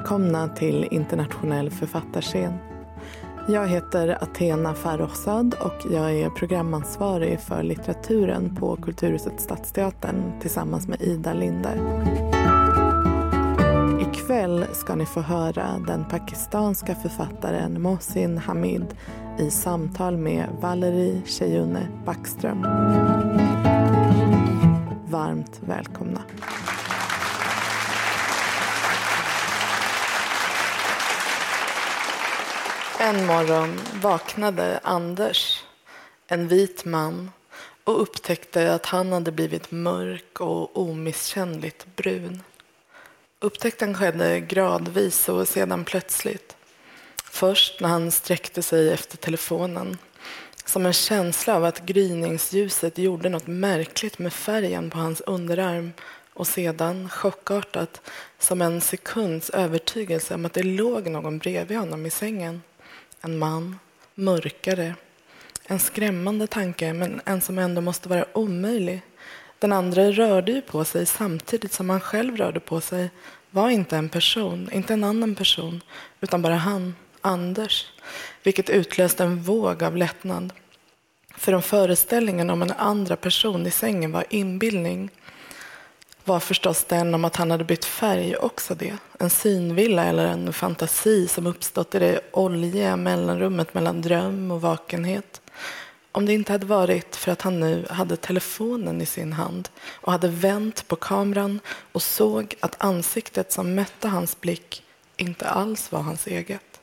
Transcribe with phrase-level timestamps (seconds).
[0.00, 2.52] Välkomna till Internationell författarscen.
[3.48, 11.02] Jag heter Athena Farrokhzad och jag är programansvarig för litteraturen på Kulturhuset Stadsteatern tillsammans med
[11.02, 11.76] Ida Linder.
[14.00, 18.86] Ikväll ska ni få höra den pakistanska författaren Mohsin Hamid
[19.38, 22.62] i samtal med Valerie Cheyune Backström.
[25.10, 26.20] Varmt välkomna.
[33.02, 35.64] En morgon vaknade Anders,
[36.26, 37.30] en vit man
[37.84, 42.42] och upptäckte att han hade blivit mörk och omisskännligt brun.
[43.40, 46.56] Upptäckten skedde gradvis och sedan plötsligt.
[47.24, 49.98] Först när han sträckte sig efter telefonen.
[50.64, 55.92] Som en känsla av att gryningsljuset gjorde något märkligt med färgen på hans underarm
[56.34, 58.00] och sedan chockartat
[58.38, 62.62] som en sekunds övertygelse om att det låg någon bredvid honom i sängen.
[63.22, 63.78] En man,
[64.14, 64.94] mörkare.
[65.64, 69.02] En skrämmande tanke, men en som ändå måste vara omöjlig.
[69.58, 73.10] Den andra rörde ju på sig samtidigt som han själv rörde på sig.
[73.50, 75.82] Var inte en person, inte en annan person,
[76.20, 77.86] utan bara han, Anders.
[78.42, 80.52] Vilket utlöste en våg av lättnad.
[81.36, 85.10] För om föreställningen om en andra person i sängen var inbildning
[86.30, 88.96] var förstås den om att han hade bytt färg också det.
[89.18, 95.40] En synvilla eller en fantasi som uppstått i det oljiga mellanrummet mellan dröm och vakenhet.
[96.12, 100.12] Om det inte hade varit för att han nu hade telefonen i sin hand och
[100.12, 101.60] hade vänt på kameran
[101.92, 104.82] och såg att ansiktet som mötte hans blick
[105.16, 106.80] inte alls var hans eget.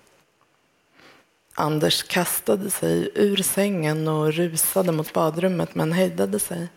[1.53, 6.67] Anders kastade sig ur sängen och rusade mot badrummet men hejdade sig.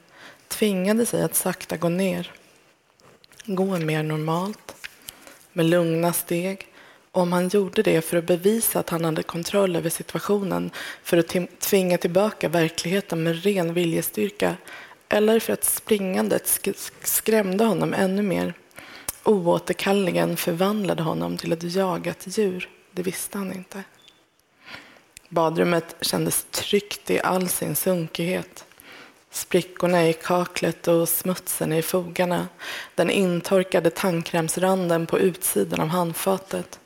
[0.49, 2.33] Tvingade sig att sakta gå ner
[3.45, 4.75] gå mer normalt,
[5.53, 6.67] med lugna steg.
[7.13, 10.71] Om han gjorde det för att bevisa att han hade kontroll över situationen,
[11.03, 14.57] för att tvinga tillbaka verkligheten med ren viljestyrka,
[15.09, 16.61] eller för att springandet
[17.03, 18.55] skrämde honom ännu mer,
[19.25, 23.83] oåterkalleligen förvandlade honom till ett jagat djur, det visste han inte.
[25.29, 28.65] Badrummet kändes tryggt i all sin sunkighet.
[29.31, 32.49] Sprickorna i kaklet och smutsen i fogarna.
[32.95, 36.81] Den intorkade tandkrämsranden på utsidan av handfatet.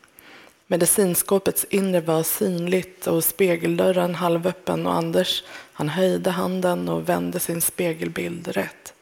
[0.66, 7.60] Medicinskåpets inre var synligt och spegeldörren halvöppen och Anders han höjde handen och vände sin
[7.60, 8.94] spegelbild rätt.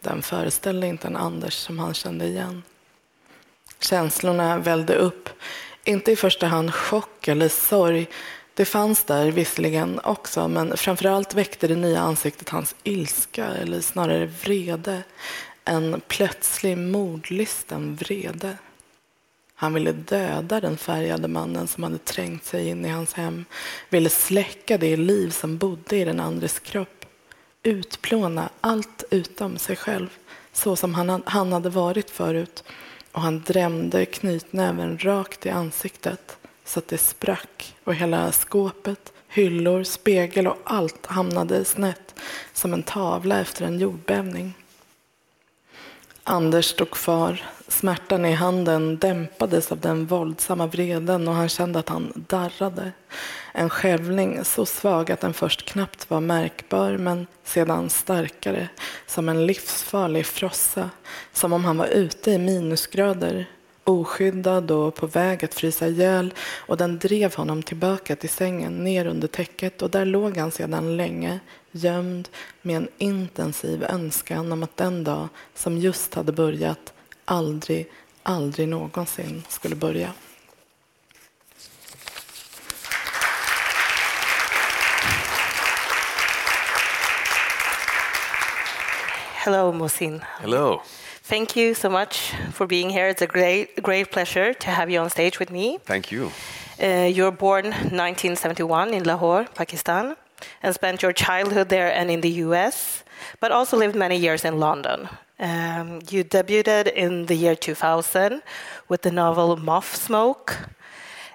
[0.00, 2.62] Den föreställde inte en Anders som han kände igen.
[3.80, 5.28] Känslorna vällde upp,
[5.84, 8.08] inte i första hand chock eller sorg
[8.54, 14.26] det fanns där visserligen också, men framförallt väckte det nya ansiktet hans ilska, eller snarare
[14.26, 15.02] vrede.
[15.64, 18.56] En plötslig mordlysten vrede.
[19.54, 23.44] Han ville döda den färgade mannen som hade trängt sig in i hans hem,
[23.88, 27.04] ville släcka det liv som bodde i den andres kropp,
[27.62, 30.08] utplåna allt utom sig själv,
[30.52, 32.64] så som han, han hade varit förut,
[33.12, 36.39] och han drämde knytnäven rakt i ansiktet
[36.70, 42.14] så att det sprack och hela skåpet, hyllor, spegel och allt hamnade snett
[42.52, 44.54] som en tavla efter en jordbävning.
[46.24, 47.42] Anders stod kvar.
[47.68, 52.92] Smärtan i handen dämpades av den våldsamma vreden och han kände att han darrade.
[53.52, 58.68] En skälvning så svag att den först knappt var märkbar men sedan starkare,
[59.06, 60.90] som en livsfarlig frossa,
[61.32, 63.46] som om han var ute i minusgrader
[63.84, 66.34] oskyddad och på väg att frysa ihjäl
[66.66, 70.96] och den drev honom tillbaka till sängen ner under täcket och där låg han sedan
[70.96, 71.40] länge
[71.72, 72.28] gömd
[72.62, 76.92] med en intensiv önskan om att den dag som just hade börjat
[77.24, 77.90] aldrig,
[78.22, 80.12] aldrig någonsin skulle börja.
[89.44, 90.20] Hello, Mohsin.
[90.40, 90.82] Hello.
[91.30, 93.06] Thank you so much for being here.
[93.06, 95.78] It's a great, great pleasure to have you on stage with me.
[95.84, 96.32] Thank you.
[96.82, 100.16] Uh, you were born 1971 in Lahore, Pakistan,
[100.60, 103.04] and spent your childhood there and in the US,
[103.38, 105.08] but also lived many years in London.
[105.38, 108.42] Um, you debuted in the year 2000
[108.88, 110.58] with the novel Moth Smoke,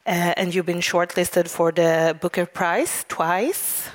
[0.06, 3.90] uh, and you've been shortlisted for the Booker Prize twice.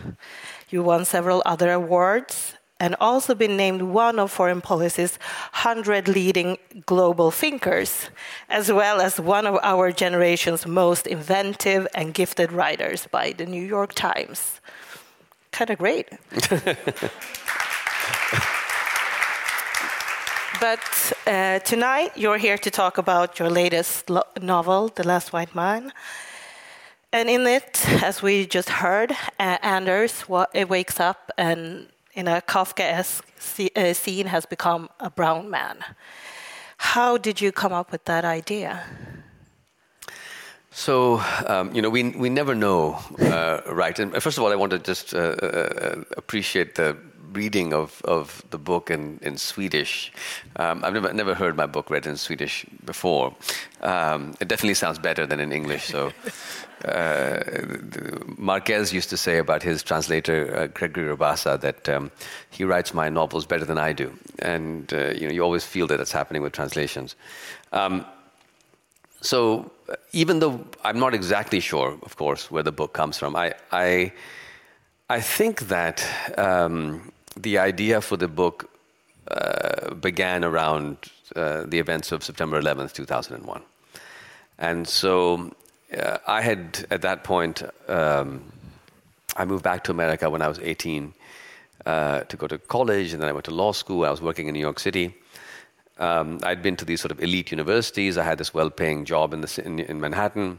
[0.71, 5.19] You won several other awards, and also been named one of foreign policy's
[5.53, 6.57] 100 leading
[6.87, 8.09] global thinkers,
[8.49, 13.63] as well as one of our generation's most inventive and gifted writers by the New
[13.63, 14.61] York Times.
[15.53, 16.09] Kind of great.
[20.61, 24.09] but uh, tonight you're here to talk about your latest
[24.41, 25.93] novel, The Last White Man.
[27.13, 32.41] And in it, as we just heard, uh, Anders wa- wakes up and in a
[32.41, 35.85] Kafkaesque uh, scene has become a brown man.
[36.77, 38.85] How did you come up with that idea?
[40.73, 43.99] So, um, you know, we, we never know, uh, right?
[43.99, 46.97] And first of all, I want to just uh, uh, appreciate the
[47.33, 50.13] reading of, of the book in, in Swedish.
[50.57, 53.35] Um, I've never, never heard my book read in Swedish before.
[53.83, 55.85] Um, it definitely sounds better than in English.
[55.85, 56.13] So,
[56.85, 57.41] uh,
[58.37, 62.11] Marquez used to say about his translator, uh, Gregory Rabassa, that um,
[62.51, 64.13] he writes my novels better than I do.
[64.41, 67.17] And, uh, you know, you always feel that that's happening with translations.
[67.73, 68.05] Um,
[69.21, 69.71] so,
[70.13, 74.13] even though I'm not exactly sure, of course, where the book comes from, I, I,
[75.11, 76.07] I think that
[76.39, 78.71] um, the idea for the book
[79.31, 80.97] uh, began around
[81.37, 83.63] uh, the events of September 11th, 2001.
[84.59, 85.55] And so
[85.97, 88.43] uh, I had, at that point, um,
[89.37, 91.15] I moved back to America when I was 18
[91.87, 94.05] uh, to go to college, and then I went to law school.
[94.05, 95.15] I was working in New York City.
[95.99, 98.19] Um, I'd been to these sort of elite universities.
[98.19, 100.59] I had this well-paying job in, the, in, in Manhattan,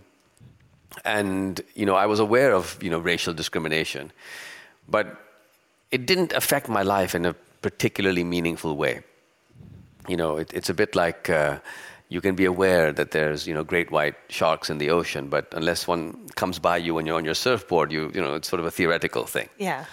[1.04, 4.12] and you know I was aware of you know racial discrimination,
[4.88, 5.31] but
[5.92, 9.02] it didn't affect my life in a particularly meaningful way.
[10.08, 11.60] You know, it, it's a bit like uh,
[12.10, 15.48] you can be aware that there's you know great white sharks in the ocean, but
[15.54, 18.60] unless one comes by you when you're on your surfboard, you you know it's sort
[18.60, 19.50] of a theoretical thing.
[19.58, 19.86] Yeah.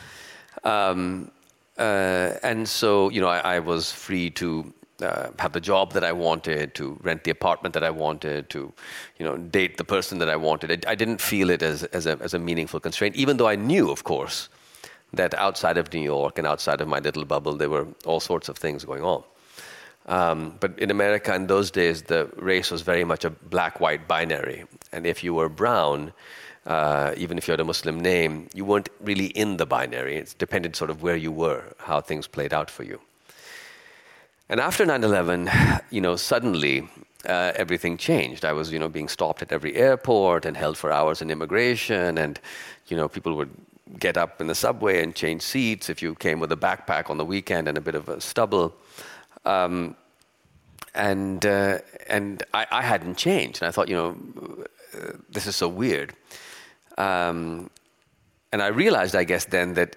[0.64, 1.30] Um,
[1.78, 4.72] uh, and so you know I, I was free to
[5.02, 8.72] uh, have the job that I wanted, to rent the apartment that I wanted, to,
[9.18, 10.84] you know, date the person that I wanted.
[10.86, 13.54] I, I didn't feel it as, as, a, as a meaningful constraint, even though I
[13.54, 14.48] knew, of course,
[15.12, 18.48] that outside of New York and outside of my little bubble, there were all sorts
[18.48, 19.22] of things going on.
[20.06, 24.08] Um, but in America in those days, the race was very much a black white
[24.08, 24.64] binary.
[24.92, 26.12] And if you were brown,
[26.66, 30.16] uh, even if you had a Muslim name, you weren't really in the binary.
[30.16, 33.00] It depended sort of where you were, how things played out for you.
[34.48, 35.50] And after 9 11,
[35.90, 36.88] you know, suddenly
[37.26, 38.44] uh, everything changed.
[38.44, 42.16] I was, you know, being stopped at every airport and held for hours in immigration,
[42.16, 42.40] and,
[42.86, 43.50] you know, people would
[43.98, 47.16] get up in the subway and change seats if you came with a backpack on
[47.16, 48.74] the weekend and a bit of a stubble.
[49.44, 49.96] Um,
[50.94, 53.62] and uh, and I, I, hadn't changed.
[53.62, 54.16] And I thought, you know,
[54.94, 56.14] uh, this is so weird.
[56.96, 57.70] Um,
[58.52, 59.96] and I realized, I guess, then that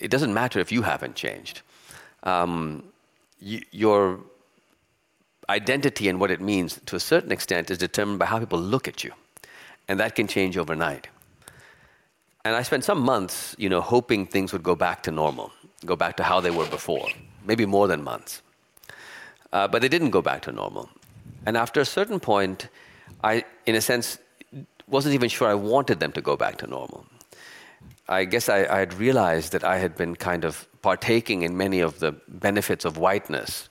[0.00, 1.62] it doesn't matter if you haven't changed.
[2.22, 2.84] Um,
[3.40, 4.20] your
[5.48, 8.88] identity and what it means, to a certain extent, is determined by how people look
[8.88, 9.12] at you.
[9.88, 11.08] And that can change overnight.
[12.44, 15.50] And I spent some months, you know, hoping things would go back to normal,
[15.86, 17.08] go back to how they were before,
[17.44, 18.42] maybe more than months.
[19.52, 20.90] Uh, but they didn't go back to normal.
[21.46, 22.68] And after a certain point,
[23.22, 24.18] I, in a sense,
[24.88, 27.06] wasn't even sure I wanted them to go back to normal.
[28.08, 31.80] I guess I, I, had realized that I had been kind of partaking in many
[31.80, 33.70] of the benefits of whiteness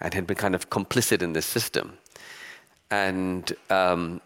[0.00, 1.98] and had been kind of complicit in this system.
[2.90, 4.20] And um,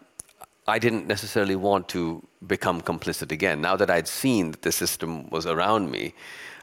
[0.69, 3.61] I didn't necessarily want to become complicit again.
[3.61, 6.13] Now that I'd seen that the system was around me,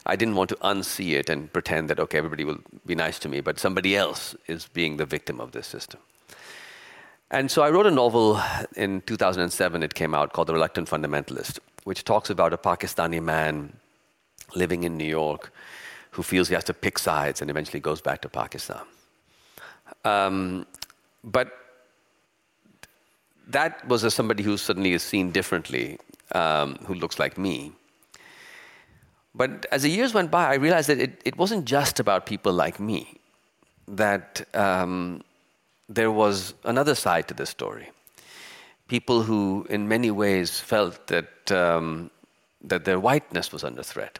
[0.06, 3.28] I didn't want to unsee it and pretend that, okay, everybody will be nice to
[3.28, 6.00] me, but somebody else is being the victim of this system.
[7.30, 8.40] And so I wrote a novel
[8.76, 13.76] in 2007, it came out called The Reluctant Fundamentalist, which talks about a Pakistani man
[14.54, 15.52] living in New York
[16.12, 18.80] who feels he has to pick sides and eventually goes back to Pakistan.
[20.04, 20.66] Um,
[21.24, 21.65] but
[23.46, 25.98] that was as somebody who suddenly is seen differently,
[26.32, 27.72] um, who looks like me.
[29.34, 32.52] But as the years went by, I realized that it, it wasn't just about people
[32.52, 33.20] like me,
[33.86, 35.22] that um,
[35.88, 37.90] there was another side to the story.
[38.88, 42.10] People who, in many ways, felt that, um,
[42.62, 44.18] that their whiteness was under threat.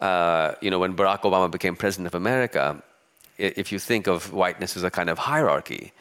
[0.00, 2.82] Uh, you know, when Barack Obama became president of America,
[3.38, 5.92] if you think of whiteness as a kind of hierarchy,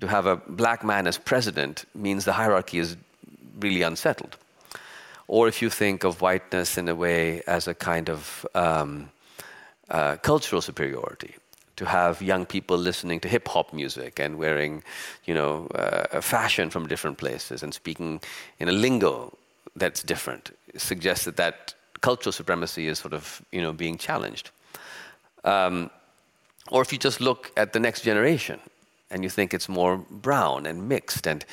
[0.00, 2.96] to have a black man as president means the hierarchy is
[3.60, 4.36] really unsettled.
[5.26, 9.10] Or if you think of whiteness in a way as a kind of um,
[9.90, 11.34] uh, cultural superiority,
[11.76, 14.82] to have young people listening to hip hop music and wearing,
[15.26, 18.20] you know, uh, fashion from different places and speaking
[18.58, 19.32] in a lingo
[19.76, 24.50] that's different suggests that that cultural supremacy is sort of, you know, being challenged.
[25.44, 25.90] Um,
[26.70, 28.58] or if you just look at the next generation
[29.10, 31.44] and you think it's more brown and mixed and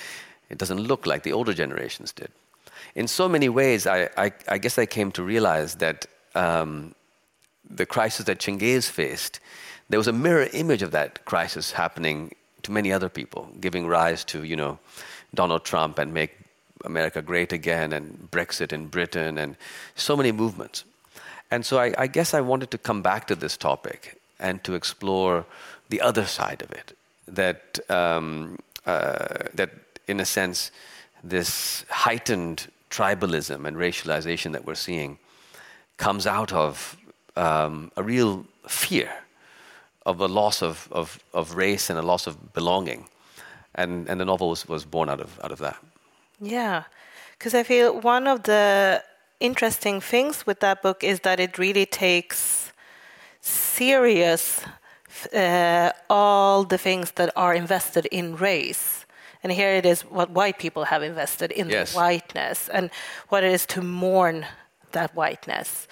[0.49, 2.29] it doesn't look like the older generations did.
[2.93, 6.95] In so many ways, I, I, I guess I came to realize that um,
[7.69, 9.39] the crisis that Changez faced,
[9.89, 12.33] there was a mirror image of that crisis happening
[12.63, 14.79] to many other people, giving rise to, you know,
[15.33, 16.37] Donald Trump and make
[16.83, 19.55] America great again and Brexit in Britain and
[19.95, 20.83] so many movements.
[21.51, 24.73] And so I, I guess I wanted to come back to this topic and to
[24.73, 25.45] explore
[25.89, 26.95] the other side of it.
[27.27, 29.71] That, um, uh, that
[30.07, 30.71] in a sense,
[31.23, 35.17] this heightened tribalism and racialization that we're seeing
[35.97, 36.97] comes out of
[37.35, 39.11] um, a real fear
[40.05, 43.07] of a loss of, of, of race and a loss of belonging.
[43.73, 45.77] And, and the novel was, was born out of, out of that.
[46.39, 46.83] Yeah,
[47.37, 49.03] because I feel one of the
[49.39, 52.71] interesting things with that book is that it really takes
[53.41, 54.61] serious
[55.33, 59.05] uh, all the things that are invested in race.
[59.43, 61.91] And here it is what white people have invested in yes.
[61.91, 62.89] the whiteness and
[63.29, 64.45] what it is to mourn
[64.91, 65.87] that whiteness.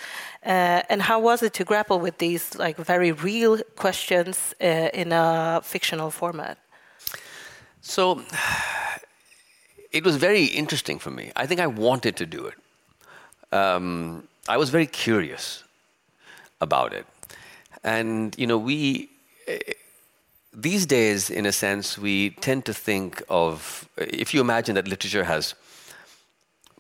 [0.46, 5.12] Uh, and how was it to grapple with these like very real questions uh, in
[5.12, 6.58] a fictional format?
[7.82, 8.22] So
[9.92, 11.32] it was very interesting for me.
[11.36, 12.56] I think I wanted to do it.
[13.56, 15.64] Um, I was very curious
[16.60, 17.06] about it.
[17.84, 19.10] And, you know, we,
[20.54, 25.24] these days, in a sense, we tend to think of, if you imagine that literature
[25.24, 25.56] has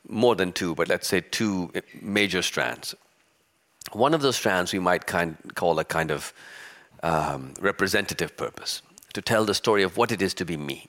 [0.08, 2.93] more than two, but let's say two major strands.
[3.91, 6.34] One of those strands we might kind, call a kind of
[7.01, 8.82] um, representative purpose,
[9.13, 10.88] to tell the story of what it is to be me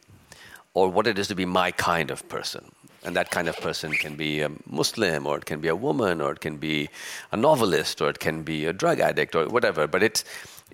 [0.75, 2.73] or what it is to be my kind of person.
[3.05, 6.21] And that kind of person can be a Muslim, or it can be a woman,
[6.21, 6.89] or it can be
[7.33, 9.87] a novelist, or it can be a drug addict, or whatever.
[9.87, 10.25] But it's,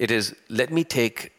[0.00, 1.30] it is, let me take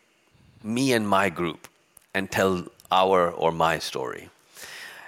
[0.63, 1.67] me and my group
[2.13, 4.29] and tell our or my story.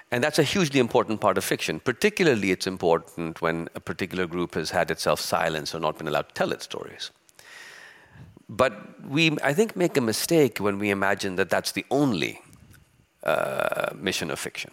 [0.10, 1.80] And that's a hugely important part of fiction.
[1.80, 6.30] Particularly, it's important when a particular group has had itself silenced or not been allowed
[6.30, 7.12] to tell its stories.
[8.50, 8.74] But
[9.08, 12.42] we, I think, make a mistake when we imagine that that's the only
[13.24, 14.72] uh, mission of fiction.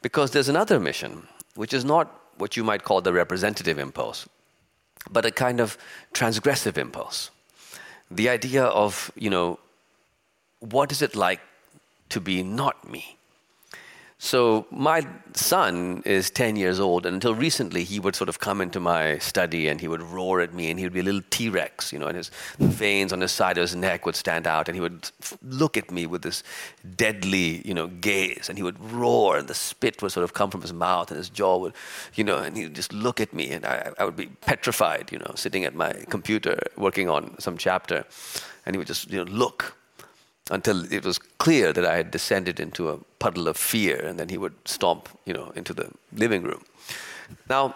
[0.00, 2.06] Because there's another mission, which is not
[2.38, 4.26] what you might call the representative impulse,
[5.10, 5.76] but a kind of
[6.14, 7.30] transgressive impulse.
[8.10, 9.58] The idea of, you know,
[10.58, 11.40] what is it like
[12.10, 13.16] to be not me?
[14.22, 18.60] So my son is 10 years old, and until recently, he would sort of come
[18.60, 21.22] into my study and he would roar at me, and he would be a little
[21.30, 24.46] T Rex, you know, and his veins on the side of his neck would stand
[24.46, 25.10] out, and he would
[25.42, 26.42] look at me with this
[26.96, 30.50] deadly, you know, gaze, and he would roar, and the spit would sort of come
[30.50, 31.72] from his mouth, and his jaw would,
[32.14, 35.18] you know, and he'd just look at me, and I, I would be petrified, you
[35.18, 38.04] know, sitting at my computer working on some chapter,
[38.66, 39.78] and he would just, you know, look
[40.50, 44.28] until it was clear that I had descended into a puddle of fear, and then
[44.28, 46.62] he would stomp, you know, into the living room.
[47.48, 47.74] Now,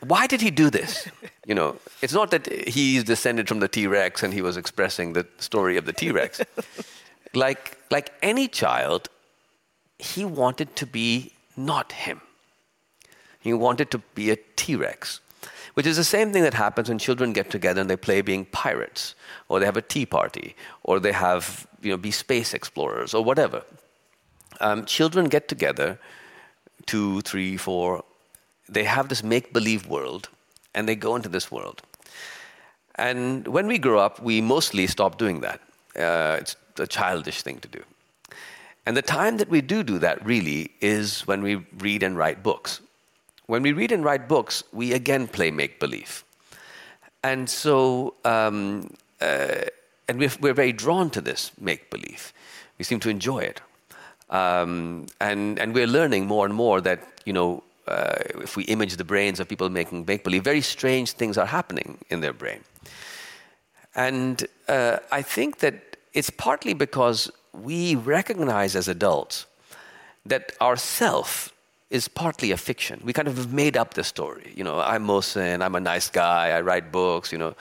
[0.00, 1.08] why did he do this?
[1.46, 5.12] You know, it's not that he's descended from the T Rex and he was expressing
[5.12, 6.40] the story of the T Rex.
[7.34, 9.10] like, like any child,
[9.98, 12.22] he wanted to be not him.
[13.40, 15.20] He wanted to be a T Rex
[15.74, 18.44] which is the same thing that happens when children get together and they play being
[18.46, 19.14] pirates,
[19.48, 23.22] or they have a tea party, or they have, you know, be space explorers, or
[23.22, 23.62] whatever.
[24.60, 25.98] Um, children get together,
[26.86, 28.04] two, three, four,
[28.68, 30.28] they have this make believe world,
[30.74, 31.82] and they go into this world.
[32.94, 35.60] And when we grow up, we mostly stop doing that.
[35.96, 37.82] Uh, it's a childish thing to do.
[38.86, 42.42] And the time that we do do that really is when we read and write
[42.42, 42.80] books.
[43.46, 46.24] When we read and write books, we again play make believe.
[47.22, 49.64] And so, um, uh,
[50.08, 52.32] and we're, we're, very drawn to this make believe.
[52.78, 53.60] We seem to enjoy it.
[54.30, 58.96] Um, and, and we're learning more and more that, you know, uh, if we image
[58.96, 62.60] the brains of people making make believe, very strange things are happening in their brain.
[63.94, 69.46] And uh, I think that it's partly because we recognize as adults
[70.26, 71.53] that our self
[71.90, 73.00] is partly a fiction.
[73.04, 74.52] We kind of made up the story.
[74.56, 77.54] You know, I'm Mohsin, I'm a nice guy, I write books, you know.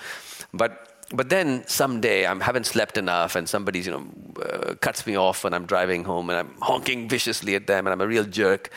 [0.53, 4.05] But but then someday I haven't slept enough and somebody's, you know,
[4.41, 7.93] uh, cuts me off when I'm driving home and I'm honking viciously at them and
[7.93, 8.71] I'm a real jerk.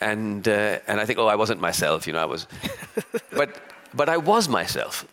[0.00, 2.46] And, uh, and I think, oh, I wasn't myself, you know, I was.
[3.32, 3.60] but,
[3.92, 5.04] but I was myself.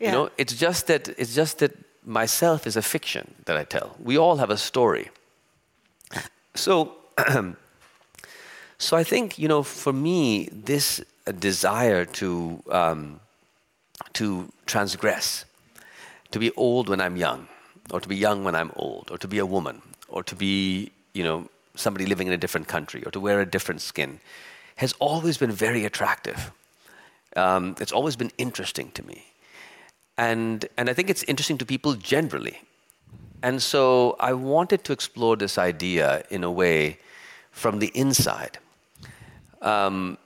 [0.00, 0.08] Yeah.
[0.08, 1.72] You know, it's just, that, it's just that
[2.04, 3.94] myself is a fiction that I tell.
[4.02, 5.10] We all have a story.
[6.56, 6.96] So
[8.78, 11.00] So I think, you know, for me, this
[11.38, 13.20] desire to, um,
[14.12, 15.44] to transgress,
[16.30, 17.48] to be old when I'm young,
[17.90, 20.92] or to be young when I'm old, or to be a woman, or to be,
[21.14, 24.20] you know, somebody living in a different country, or to wear a different skin,
[24.76, 26.52] has always been very attractive.
[27.34, 29.24] Um, it's always been interesting to me.
[30.18, 32.60] And, and I think it's interesting to people generally.
[33.42, 36.98] And so I wanted to explore this idea in a way
[37.50, 38.58] from the inside.
[39.62, 40.18] Um,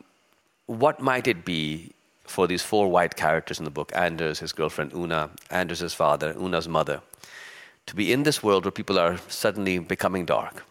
[0.67, 1.93] what might it be
[2.25, 6.69] for these four white characters in the book Anders, his girlfriend Una, Anders' father, Una's
[6.69, 7.03] mother
[7.87, 10.65] to be in this world where people are suddenly becoming dark?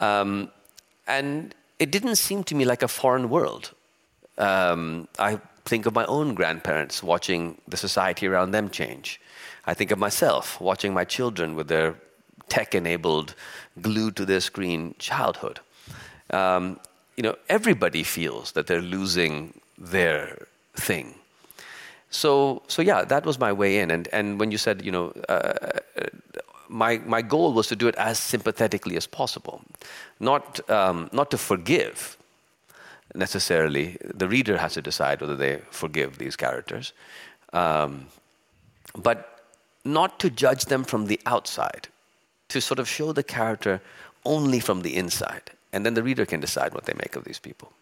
[0.00, 0.50] Um,
[1.06, 3.72] and it didn't seem to me like a foreign world.
[4.38, 9.20] Um, I think of my own grandparents watching the society around them change.
[9.66, 11.94] I think of myself watching my children with their
[12.48, 13.34] tech enabled,
[13.80, 15.60] glued to their screen childhood.
[16.30, 16.80] Um,
[17.20, 21.14] you know, everybody feels that they're losing their thing.
[22.08, 23.90] So, so yeah, that was my way in.
[23.90, 25.52] And, and when you said, you know, uh,
[26.68, 29.60] my, my goal was to do it as sympathetically as possible,
[30.18, 32.16] not, um, not to forgive
[33.14, 33.98] necessarily.
[34.02, 36.94] The reader has to decide whether they forgive these characters,
[37.52, 38.06] um,
[38.96, 39.44] but
[39.84, 41.88] not to judge them from the outside,
[42.48, 43.82] to sort of show the character
[44.24, 45.50] only from the inside.
[45.72, 47.72] And then the reader can decide what they make of these people.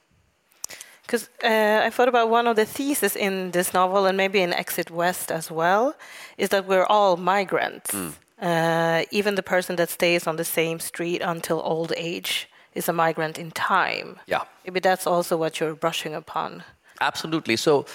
[1.02, 4.52] Because uh, I thought about one of the theses in this novel, and maybe in
[4.52, 5.94] Exit West as well,
[6.36, 7.92] is that we're all migrants.
[7.92, 8.12] Mm.
[8.40, 12.92] Uh, even the person that stays on the same street until old age is a
[12.92, 14.18] migrant in time.
[14.26, 14.42] Yeah.
[14.66, 16.62] Maybe that's also what you're brushing upon.
[17.00, 17.56] Absolutely.
[17.56, 17.86] So,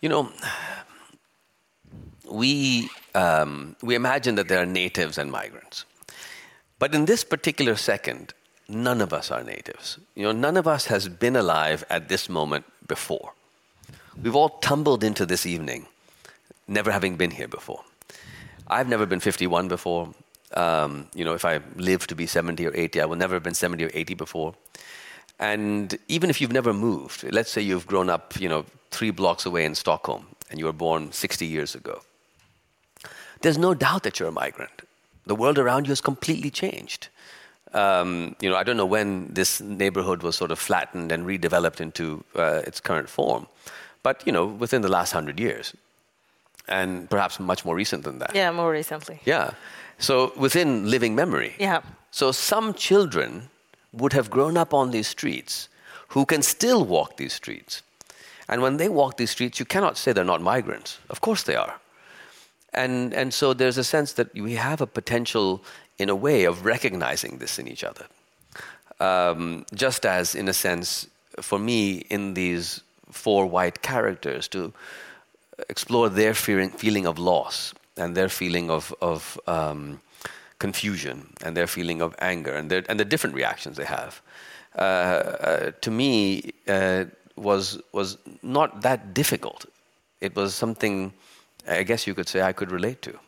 [0.00, 0.30] you know,
[2.30, 5.84] we, um, we imagine that there are natives and migrants.
[6.78, 8.32] But in this particular second,
[8.70, 9.98] none of us are natives.
[10.14, 13.32] You know, none of us has been alive at this moment before.
[14.22, 15.86] We've all tumbled into this evening,
[16.68, 17.82] never having been here before.
[18.68, 20.14] I've never been 51 before.
[20.54, 23.42] Um, you know, if I live to be 70 or 80, I will never have
[23.42, 24.54] been 70 or 80 before.
[25.38, 29.46] And even if you've never moved, let's say you've grown up, you know, three blocks
[29.46, 32.02] away in Stockholm and you were born 60 years ago,
[33.40, 34.82] there's no doubt that you're a migrant.
[35.24, 37.08] The world around you has completely changed.
[37.72, 41.80] Um, you know, I don't know when this neighborhood was sort of flattened and redeveloped
[41.80, 43.46] into uh, its current form,
[44.02, 45.74] but you know, within the last hundred years,
[46.68, 48.34] and perhaps much more recent than that.
[48.34, 49.20] Yeah, more recently.
[49.24, 49.52] Yeah,
[49.98, 51.54] so within living memory.
[51.58, 51.82] Yeah.
[52.10, 53.50] So some children
[53.92, 55.68] would have grown up on these streets,
[56.08, 57.82] who can still walk these streets,
[58.48, 60.98] and when they walk these streets, you cannot say they're not migrants.
[61.08, 61.80] Of course they are.
[62.72, 65.62] And, and so there's a sense that we have a potential
[66.00, 68.06] in a way of recognizing this in each other.
[69.00, 71.06] Um, just as, in a sense,
[71.40, 74.72] for me, in these four white characters, to
[75.68, 80.00] explore their feeling of loss and their feeling of, of um,
[80.58, 84.22] confusion and their feeling of anger and, their, and the different reactions they have.
[84.76, 87.04] Uh, uh, to me, uh,
[87.36, 89.66] was was not that difficult.
[90.20, 91.12] It was something,
[91.66, 93.18] I guess you could say, I could relate to.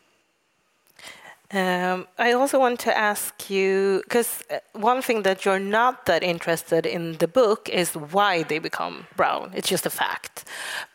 [1.53, 6.23] Um, I also want to ask you because uh, one thing that you're not that
[6.23, 9.51] interested in the book is why they become brown.
[9.53, 10.45] It's just a fact.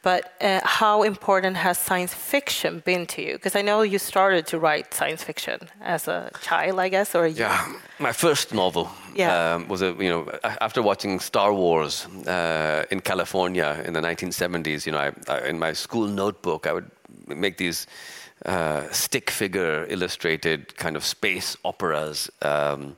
[0.02, 3.32] But uh, how important has science fiction been to you?
[3.34, 7.28] Because I know you started to write science fiction as a child, I guess, or
[7.28, 9.54] yeah, my first novel yeah.
[9.54, 14.86] Um, was a you know after watching Star Wars uh, in California in the 1970s.
[14.86, 16.90] You know, I, I, in my school notebook, I would
[17.26, 17.86] make these
[18.44, 22.30] uh, stick figure illustrated kind of space operas.
[22.42, 22.96] Um,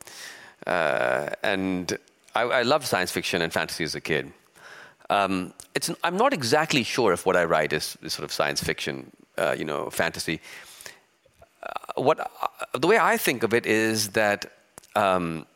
[0.66, 1.98] uh, and
[2.35, 4.33] I, I loved science fiction and fantasy as a kid.
[5.09, 5.53] Um,
[6.05, 9.57] I'm not exactly sure if what I write is, is sort of science fiction, uh,
[9.59, 10.40] you know, fantasy.
[11.62, 14.53] Uh, what, uh, the way I think of it is that
[14.94, 15.46] um,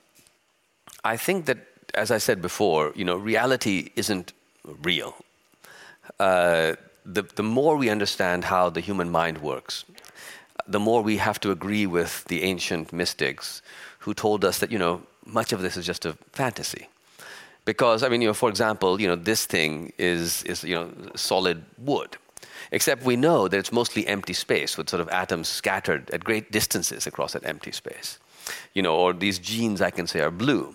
[1.04, 1.58] I think that,
[1.94, 4.32] as I said before, you know, reality isn't
[4.82, 5.14] real.
[7.04, 9.84] The, the more we understand how the human mind works,
[10.66, 13.62] the more we have to agree with the ancient mystics
[13.98, 16.88] who told us that, you know, much of this is just a fantasy.
[17.64, 20.90] Because, I mean, you know, for example, you know, this thing is, is you know,
[21.14, 22.16] solid wood.
[22.72, 26.50] Except we know that it's mostly empty space with sort of atoms scattered at great
[26.50, 28.18] distances across that empty space.
[28.74, 30.74] You know, or these jeans, I can say, are blue.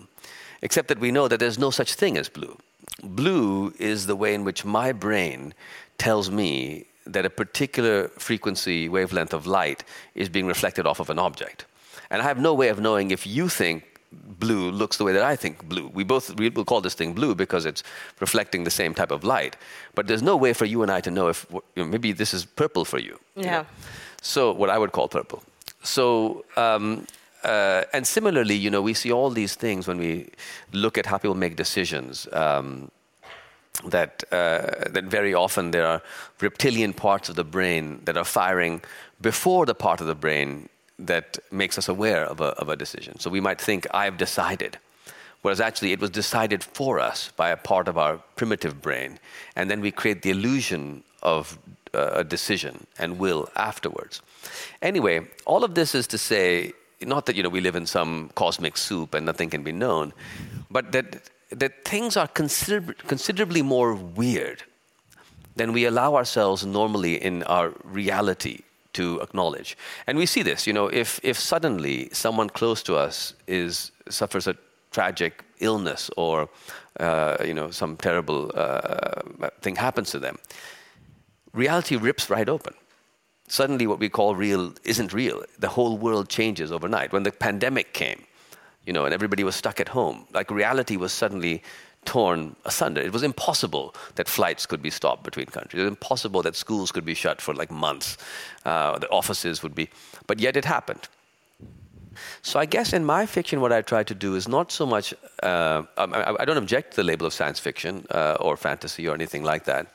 [0.62, 2.58] Except that we know that there's no such thing as blue.
[3.02, 5.54] Blue is the way in which my brain
[6.00, 6.84] tells me
[7.14, 9.84] that a particular frequency wavelength of light
[10.14, 11.66] is being reflected off of an object.
[12.10, 13.84] And I have no way of knowing if you think
[14.44, 15.86] blue looks the way that I think blue.
[15.98, 17.82] We both we will call this thing blue because it's
[18.18, 19.56] reflecting the same type of light.
[19.94, 22.32] But there's no way for you and I to know if you know, maybe this
[22.34, 23.14] is purple for you.
[23.36, 23.42] Yeah.
[23.42, 23.66] You know?
[24.22, 25.42] So what I would call purple.
[25.82, 27.06] So um,
[27.44, 30.10] uh, and similarly, you know, we see all these things when we
[30.72, 32.26] look at how people make decisions.
[32.32, 32.90] Um,
[33.86, 36.02] that, uh, that very often there are
[36.40, 38.82] reptilian parts of the brain that are firing
[39.20, 43.18] before the part of the brain that makes us aware of a, of a decision.
[43.18, 44.78] So we might think, I've decided.
[45.42, 49.18] Whereas actually it was decided for us by a part of our primitive brain.
[49.56, 51.58] And then we create the illusion of
[51.94, 54.20] uh, a decision and will afterwards.
[54.82, 58.30] Anyway, all of this is to say, not that you know we live in some
[58.34, 60.12] cosmic soup and nothing can be known,
[60.70, 64.62] but that that things are consider- considerably more weird
[65.56, 68.60] than we allow ourselves normally in our reality
[68.92, 69.76] to acknowledge.
[70.06, 74.46] And we see this, you know, if, if suddenly someone close to us is, suffers
[74.46, 74.56] a
[74.90, 76.48] tragic illness or,
[76.98, 79.22] uh, you know, some terrible uh,
[79.60, 80.38] thing happens to them,
[81.52, 82.74] reality rips right open.
[83.48, 85.42] Suddenly, what we call real isn't real.
[85.58, 87.12] The whole world changes overnight.
[87.12, 88.24] When the pandemic came,
[88.90, 91.62] you know, and everybody was stuck at home, like reality was suddenly
[92.06, 93.00] torn asunder.
[93.00, 95.78] It was impossible that flights could be stopped between countries.
[95.82, 98.18] It was impossible that schools could be shut for like months,
[98.64, 99.90] uh, that offices would be,
[100.26, 101.08] but yet it happened.
[102.42, 105.14] So I guess in my fiction, what I try to do is not so much.
[105.40, 109.14] Uh, I, I, don't object to the label of science fiction uh, or fantasy or
[109.14, 109.86] anything like that,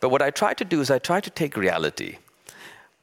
[0.00, 2.18] but what I try to do is I try to take reality,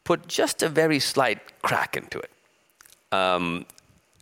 [0.03, 2.31] put just a very slight crack into it,
[3.13, 3.65] um,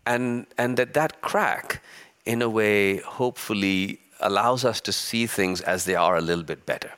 [0.08, 1.82] and and that that crack,
[2.26, 6.66] in a way, hopefully allows us to see things as they are a little bit
[6.66, 6.92] better.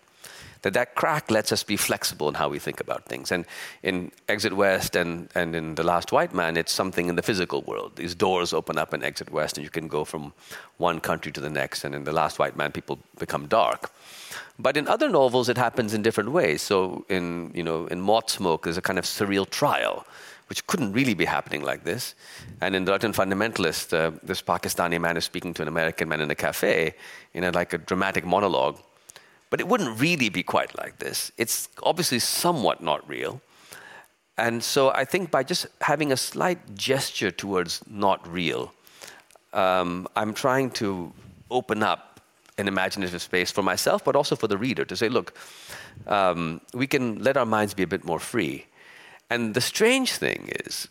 [0.62, 3.32] That that crack lets us be flexible in how we think about things.
[3.32, 3.46] And
[3.82, 7.62] in Exit West and, and in The Last White Man, it's something in the physical
[7.62, 7.94] world.
[7.96, 10.34] These doors open up in Exit West, and you can go from
[10.78, 11.86] one country to the next.
[11.86, 13.90] And in The Last White Man, people become dark.
[14.58, 16.62] But in other novels, it happens in different ways.
[16.62, 20.06] So in, you know, in Moth Smoke, there's a kind of surreal trial
[20.50, 22.16] which couldn't really be happening like this.
[22.60, 26.32] And in *The Fundamentalist, uh, this Pakistani man is speaking to an American man in
[26.32, 26.96] a cafe
[27.34, 28.78] in a, like a dramatic monologue.
[29.52, 31.32] But it wouldn't really be quite like this.
[31.38, 33.42] It's obviously somewhat not real.
[34.38, 38.74] And so I think by just having a slight gesture towards not real,
[39.54, 41.12] um, I'm trying to
[41.52, 42.22] open up
[42.58, 45.34] an imaginative space for myself, but also for the reader to say, look,
[46.08, 48.66] um, we can let our minds be a bit more free.
[49.30, 50.88] And the strange thing is,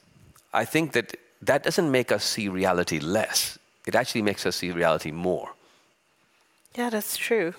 [0.52, 3.58] I think that that doesn't make us see reality less.
[3.86, 5.50] It actually makes us see reality more.
[6.74, 7.54] Yeah, that's true.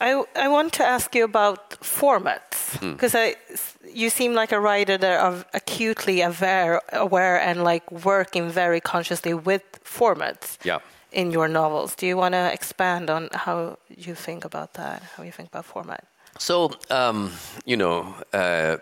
[0.00, 3.88] I, I want to ask you about formats because hmm.
[3.88, 9.32] you seem like a writer that are acutely aware, aware and like working very consciously
[9.32, 10.80] with formats yeah.
[11.12, 11.94] in your novels.
[11.94, 15.02] Do you want to expand on how you think about that?
[15.16, 16.04] How you think about format?
[16.38, 17.32] So um,
[17.64, 18.76] you know, uh,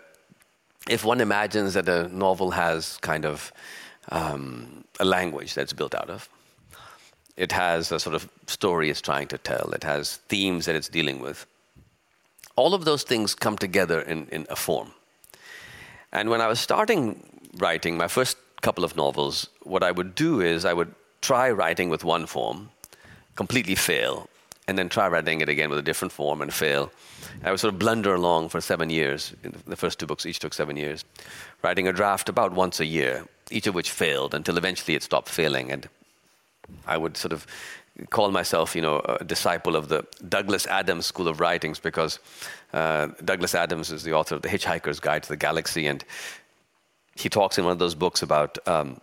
[0.89, 3.51] if one imagines that a novel has kind of
[4.09, 6.29] um, a language that's built out of,
[7.37, 10.89] it has a sort of story it's trying to tell, it has themes that it's
[10.89, 11.45] dealing with.
[12.55, 14.91] All of those things come together in, in a form.
[16.11, 17.21] And when I was starting
[17.57, 21.89] writing my first couple of novels, what I would do is I would try writing
[21.89, 22.69] with one form,
[23.35, 24.29] completely fail,
[24.67, 26.91] and then try writing it again with a different form and fail.
[27.43, 29.33] I would sort of blunder along for seven years.
[29.67, 31.05] The first two books each took seven years,
[31.61, 35.29] writing a draft about once a year, each of which failed until eventually it stopped
[35.29, 35.71] failing.
[35.71, 35.87] And
[36.87, 37.45] I would sort of
[38.09, 42.19] call myself, you know, a disciple of the Douglas Adams School of Writings because
[42.73, 46.03] uh, Douglas Adams is the author of The Hitchhiker's Guide to the Galaxy, and
[47.15, 48.99] he talks in one of those books about um,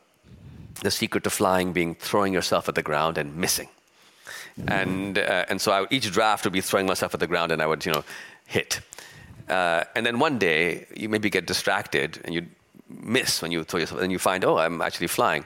[0.82, 3.68] the secret to flying being throwing yourself at the ground and missing.
[4.66, 7.62] And, uh, and so I, each draft would be throwing myself at the ground and
[7.62, 8.04] I would, you know,
[8.46, 8.80] hit.
[9.48, 12.46] Uh, and then one day you maybe get distracted and you
[12.88, 15.44] miss when you throw yourself and you find, oh, I'm actually flying.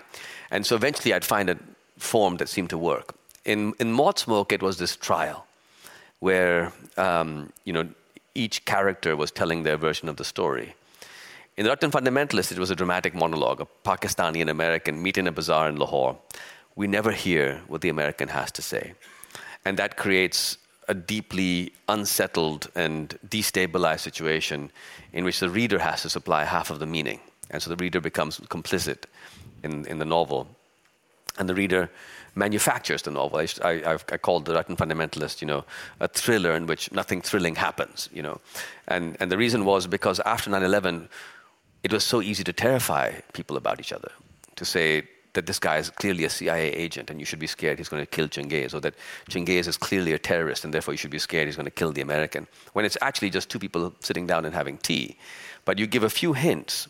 [0.50, 1.58] And so eventually I'd find a
[1.98, 3.14] form that seemed to work.
[3.44, 5.46] In, in Moth Smoke, it was this trial
[6.18, 7.88] where, um, you know,
[8.34, 10.74] each character was telling their version of the story.
[11.56, 13.62] In the Reluctant Fundamentalist, it was a dramatic monologue.
[13.62, 16.18] A Pakistani and American meet in a bazaar in Lahore
[16.76, 18.92] we never hear what the American has to say.
[19.64, 20.58] And that creates
[20.88, 24.70] a deeply unsettled and destabilized situation
[25.12, 27.18] in which the reader has to supply half of the meaning.
[27.50, 29.04] And so the reader becomes complicit
[29.64, 30.46] in, in the novel.
[31.38, 31.90] And the reader
[32.34, 33.38] manufactures the novel.
[33.38, 35.64] I, I, I called The Reluctant Fundamentalist, you know,
[36.00, 38.40] a thriller in which nothing thrilling happens, you know.
[38.88, 41.08] And, and the reason was because after 9-11,
[41.82, 44.12] it was so easy to terrify people about each other.
[44.56, 47.78] To say, that this guy is clearly a CIA agent and you should be scared
[47.78, 48.94] he's going to kill Changez, or that
[49.30, 51.92] Changez is clearly a terrorist and therefore you should be scared he's going to kill
[51.92, 55.16] the American, when it's actually just two people sitting down and having tea.
[55.64, 56.88] But you give a few hints,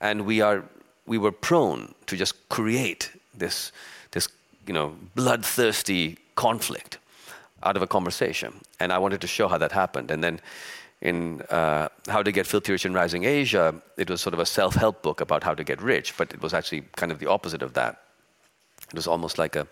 [0.00, 0.64] and we, are,
[1.06, 3.72] we were prone to just create this,
[4.12, 4.28] this
[4.66, 6.98] you know, bloodthirsty conflict
[7.62, 8.60] out of a conversation.
[8.78, 10.10] And I wanted to show how that happened.
[10.10, 10.40] And then
[11.04, 14.46] in uh, How to Get Filthy Rich in Rising Asia, it was sort of a
[14.46, 17.26] self help book about how to get rich, but it was actually kind of the
[17.26, 18.02] opposite of that.
[18.88, 19.66] It was almost like a,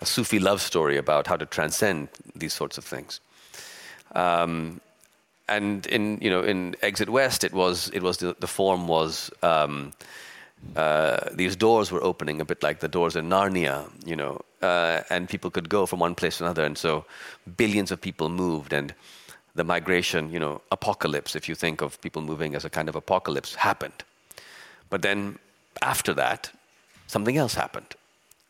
[0.00, 3.20] a Sufi love story about how to transcend these sorts of things.
[4.14, 4.80] Um,
[5.48, 9.30] and in you know in Exit West, it was it was the, the form was
[9.42, 9.92] um,
[10.76, 15.02] uh, these doors were opening a bit like the doors in Narnia, you know, uh,
[15.10, 17.04] and people could go from one place to another, and so
[17.56, 18.94] billions of people moved, and
[19.54, 22.96] the migration, you know, apocalypse, if you think of people moving as a kind of
[22.96, 24.04] apocalypse, happened.
[24.90, 25.38] But then
[25.82, 26.50] after that,
[27.06, 27.94] something else happened,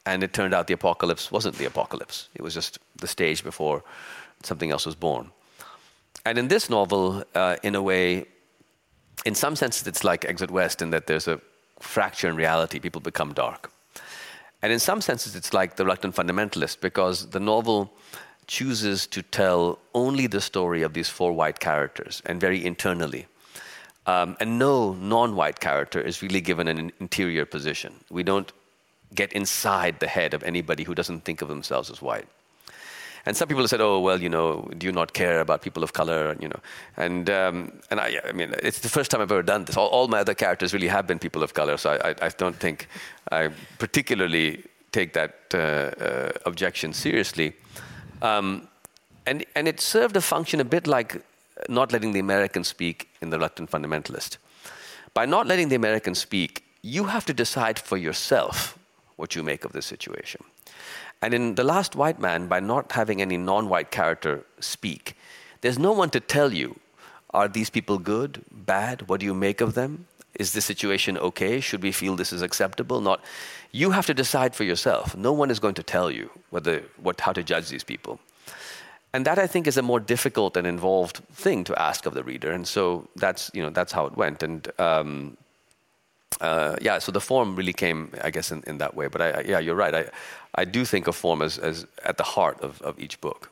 [0.06, 3.82] and it turned out the apocalypse wasn't the apocalypse; it was just the stage before
[4.42, 5.30] something else was born.
[6.24, 8.26] And in this novel, uh, in a way,
[9.24, 11.40] in some senses, it's like Exit West in that there's a
[11.80, 13.70] fracture in reality, people become dark.
[14.62, 17.92] And in some senses, it's like The Reluctant Fundamentalist because the novel
[18.46, 23.26] chooses to tell only the story of these four white characters and very internally.
[24.06, 27.94] Um, and no non white character is really given an interior position.
[28.10, 28.52] We don't
[29.14, 32.26] get inside the head of anybody who doesn't think of themselves as white.
[33.26, 35.82] And some people have said, "Oh, well, you know, do you not care about people
[35.82, 36.60] of color?" And, you know,
[36.96, 39.76] and um, and I, I mean, it's the first time I've ever done this.
[39.78, 42.28] All, all, my other characters really have been people of color, so I, I, I
[42.28, 42.88] don't think
[43.32, 47.54] I particularly take that uh, uh, objection seriously.
[48.24, 48.68] Um,
[49.26, 51.22] and and it served a function a bit like
[51.68, 54.38] not letting the Americans speak in the reluctant fundamentalist.
[55.12, 58.78] By not letting the Americans speak, you have to decide for yourself
[59.16, 60.42] what you make of this situation.
[61.22, 65.16] And in The Last White Man, by not having any non white character speak,
[65.60, 66.80] there's no one to tell you
[67.30, 69.08] are these people good, bad?
[69.08, 70.06] What do you make of them?
[70.38, 71.60] Is this situation okay?
[71.60, 73.00] Should we feel this is acceptable?
[73.00, 73.20] Not.
[73.72, 75.16] You have to decide for yourself.
[75.16, 78.18] No one is going to tell you whether, what, how to judge these people.
[79.12, 82.24] And that I think is a more difficult and involved thing to ask of the
[82.24, 82.50] reader.
[82.50, 84.42] And so that's, you know, that's how it went.
[84.42, 85.36] And um,
[86.40, 89.06] uh, yeah, so the form really came, I guess, in, in that way.
[89.06, 89.94] But I, I, yeah, you're right.
[89.94, 90.10] I,
[90.56, 93.50] I do think of form as, as at the heart of, of each book.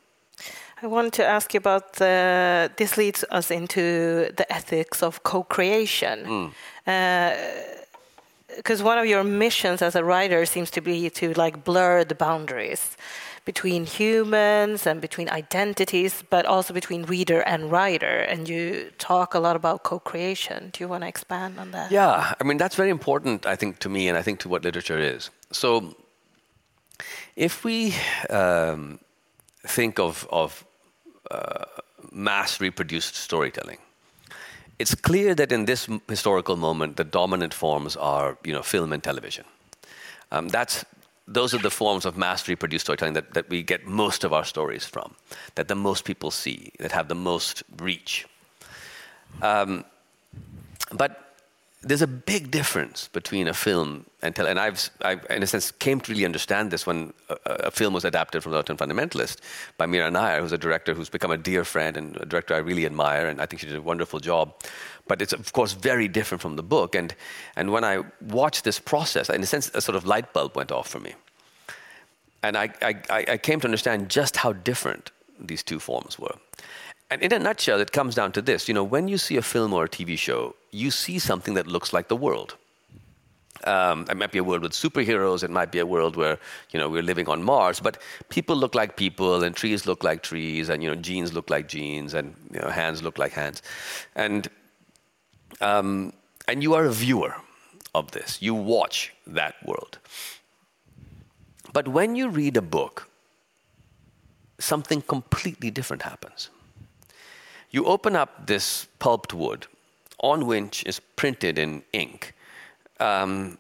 [0.82, 6.52] I want to ask you about the, this leads us into the ethics of co-creation.
[6.84, 8.80] Because mm.
[8.80, 12.16] uh, one of your missions as a writer seems to be to like blur the
[12.16, 12.96] boundaries
[13.44, 18.18] between humans and between identities, but also between reader and writer.
[18.18, 20.70] And you talk a lot about co creation.
[20.72, 21.92] Do you want to expand on that?
[21.92, 24.64] Yeah, I mean, that's very important, I think, to me, and I think to what
[24.64, 25.30] literature is.
[25.52, 25.94] So,
[27.36, 27.94] if we
[28.30, 28.98] um,
[29.64, 30.64] think of, of
[32.10, 33.78] mass reproduced storytelling,
[34.78, 39.02] it's clear that in this historical moment, the dominant forms are, you know, film and
[39.02, 39.44] television.
[40.30, 40.84] Um, that's
[41.28, 44.44] those are the forms of mass reproduced storytelling that, that we get most of our
[44.44, 45.14] stories from,
[45.54, 48.26] that the most people see, that have the most reach.
[49.40, 49.84] Um,
[50.92, 51.31] but
[51.82, 55.72] there's a big difference between a film and tele- and I've, I've, in a sense
[55.72, 59.38] came to really understand this when a, a film was adapted from The Reluctant Fundamentalist
[59.78, 62.58] by Mira Nair, who's a director who's become a dear friend and a director I
[62.58, 64.54] really admire, and I think she did a wonderful job.
[65.08, 67.14] But it's of course very different from the book, and
[67.56, 70.70] and when I watched this process, in a sense, a sort of light bulb went
[70.70, 71.14] off for me,
[72.44, 76.36] and I I, I came to understand just how different these two forms were.
[77.12, 78.68] And in a nutshell, it comes down to this.
[78.68, 81.66] You know, when you see a film or a TV show, you see something that
[81.66, 82.56] looks like the world.
[83.64, 85.44] Um, it might be a world with superheroes.
[85.44, 86.38] It might be a world where
[86.70, 87.80] you know we're living on Mars.
[87.80, 87.98] But
[88.30, 91.68] people look like people, and trees look like trees, and you know jeans look like
[91.68, 93.60] jeans, and you know, hands look like hands,
[94.16, 94.48] and
[95.60, 96.14] um,
[96.48, 97.36] and you are a viewer
[97.94, 98.40] of this.
[98.40, 99.98] You watch that world.
[101.74, 103.06] But when you read a book,
[104.58, 106.48] something completely different happens.
[107.72, 109.66] You open up this pulped wood,
[110.18, 112.34] on which is printed in ink
[113.00, 113.58] um,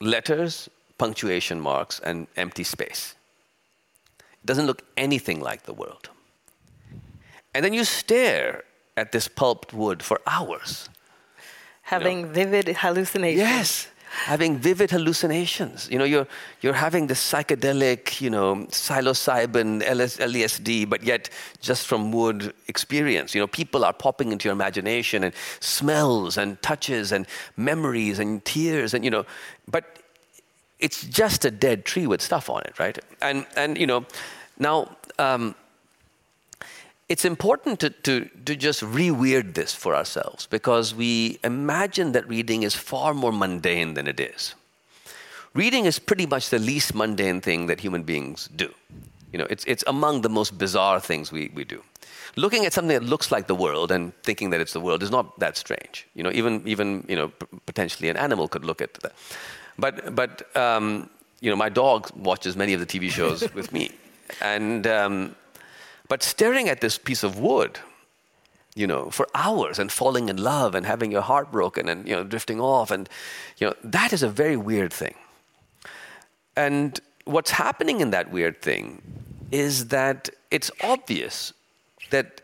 [0.00, 3.14] letters, punctuation marks, and empty space.
[4.18, 6.10] It doesn't look anything like the world.
[7.54, 8.64] And then you stare
[8.96, 10.90] at this pulped wood for hours.
[11.82, 12.32] Having you know?
[12.32, 13.38] vivid hallucinations.
[13.38, 13.88] Yes
[14.24, 15.88] having vivid hallucinations.
[15.90, 16.26] You know, you're,
[16.62, 21.28] you're having this psychedelic, you know, psilocybin, LSD, but yet
[21.60, 23.34] just from wood experience.
[23.34, 27.26] You know, people are popping into your imagination and smells and touches and
[27.56, 29.26] memories and tears and, you know,
[29.68, 29.84] but
[30.78, 32.98] it's just a dead tree with stuff on it, right?
[33.20, 34.06] And, and you know,
[34.58, 35.54] now, um,
[37.08, 42.64] it's important to, to, to just re-weird this for ourselves because we imagine that reading
[42.64, 44.54] is far more mundane than it is.
[45.54, 48.74] Reading is pretty much the least mundane thing that human beings do.
[49.32, 51.82] You know, it's, it's among the most bizarre things we, we do.
[52.34, 55.10] Looking at something that looks like the world and thinking that it's the world is
[55.10, 56.06] not that strange.
[56.14, 57.32] You know, even, even you know,
[57.66, 59.12] potentially an animal could look at that.
[59.78, 61.08] But, but um,
[61.40, 63.92] you know, my dog watches many of the TV shows with me.
[64.42, 65.36] And, um,
[66.08, 67.78] but staring at this piece of wood,
[68.74, 72.14] you know, for hours and falling in love and having your heart broken and, you
[72.14, 72.90] know, drifting off.
[72.90, 73.08] And,
[73.58, 75.14] you know, that is a very weird thing.
[76.56, 79.00] And what's happening in that weird thing
[79.50, 81.52] is that it's obvious
[82.10, 82.42] that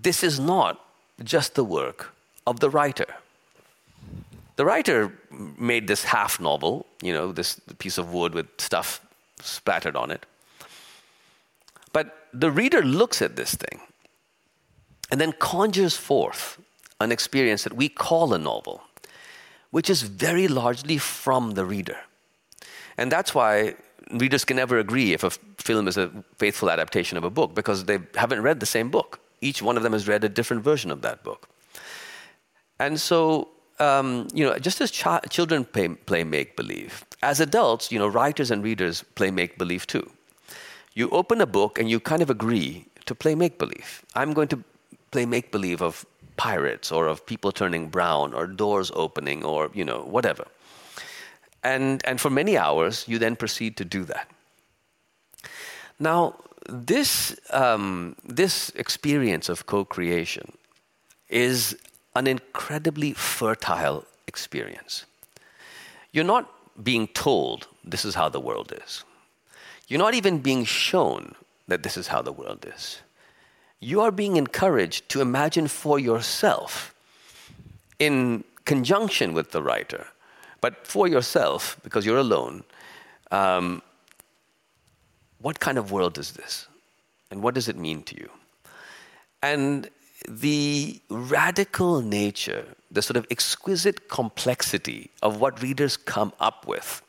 [0.00, 0.80] this is not
[1.24, 2.12] just the work
[2.46, 3.06] of the writer.
[4.56, 5.12] The writer
[5.58, 9.00] made this half novel, you know, this piece of wood with stuff
[9.40, 10.24] splattered on it.
[12.38, 13.80] The reader looks at this thing
[15.10, 16.60] and then conjures forth
[17.00, 18.82] an experience that we call a novel,
[19.70, 21.96] which is very largely from the reader.
[22.98, 23.76] And that's why
[24.10, 27.86] readers can never agree if a film is a faithful adaptation of a book because
[27.86, 29.18] they haven't read the same book.
[29.40, 31.48] Each one of them has read a different version of that book.
[32.78, 37.98] And so, um, you know, just as ch- children play make believe, as adults, you
[37.98, 40.10] know, writers and readers play make believe too.
[40.96, 44.02] You open a book and you kind of agree to play make believe.
[44.14, 44.64] I'm going to
[45.10, 46.06] play make believe of
[46.38, 50.46] pirates or of people turning brown or doors opening or, you know, whatever.
[51.62, 54.30] And, and for many hours, you then proceed to do that.
[55.98, 60.52] Now, this, um, this experience of co creation
[61.28, 61.76] is
[62.14, 65.04] an incredibly fertile experience.
[66.12, 66.50] You're not
[66.82, 69.04] being told this is how the world is,
[69.86, 71.34] you're not even being shown
[71.68, 73.00] that this is how the world is.
[73.80, 76.94] You are being encouraged to imagine for yourself,
[77.98, 80.06] in conjunction with the writer,
[80.60, 82.64] but for yourself, because you're alone,
[83.30, 83.82] um,
[85.38, 86.66] what kind of world is this?
[87.30, 88.30] And what does it mean to you?
[89.42, 89.90] And
[90.28, 97.02] the radical nature, the sort of exquisite complexity of what readers come up with,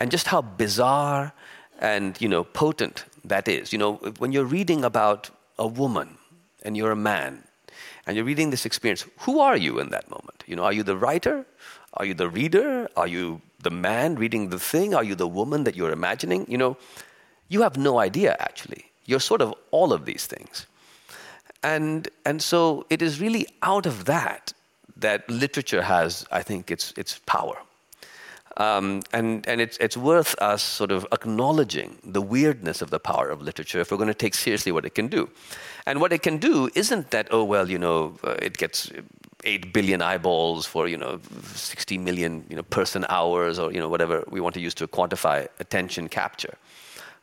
[0.00, 1.32] and just how bizarre
[1.80, 3.72] and you know potent that is.
[3.72, 6.18] You know, when you're reading about a woman
[6.62, 7.42] and you're a man,
[8.06, 10.44] and you're reading this experience, who are you in that moment?
[10.46, 11.46] You know, are you the writer?
[11.94, 12.88] Are you the reader?
[12.96, 14.94] Are you the man reading the thing?
[14.94, 16.46] Are you the woman that you're imagining?
[16.48, 16.76] You know,
[17.48, 18.84] you have no idea actually.
[19.06, 20.66] You're sort of all of these things.
[21.62, 24.52] And, and so it is really out of that
[24.96, 27.56] that literature has, I think, its, its power.
[28.56, 33.28] Um, and and it's, it's worth us sort of acknowledging the weirdness of the power
[33.28, 35.28] of literature if we're going to take seriously what it can do.
[35.86, 38.92] And what it can do isn't that, oh, well, you know, uh, it gets
[39.44, 41.20] 8 billion eyeballs for, you know,
[41.54, 44.86] 60 million you know, person hours or, you know, whatever we want to use to
[44.86, 46.54] quantify attention capture,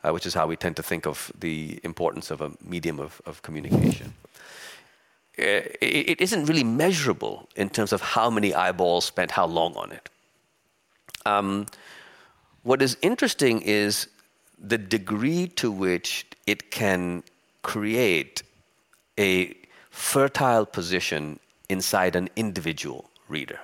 [0.04, 3.20] uh, which is how we tend to think of the importance of a medium of,
[3.26, 4.12] of communication.
[5.38, 9.74] Uh, it, it isn't really measurable in terms of how many eyeballs spent how long
[9.76, 10.10] on it.
[11.26, 11.66] Um,
[12.62, 14.08] what is interesting is
[14.58, 17.22] the degree to which it can
[17.62, 18.42] create
[19.18, 19.54] a
[19.90, 23.58] fertile position inside an individual reader.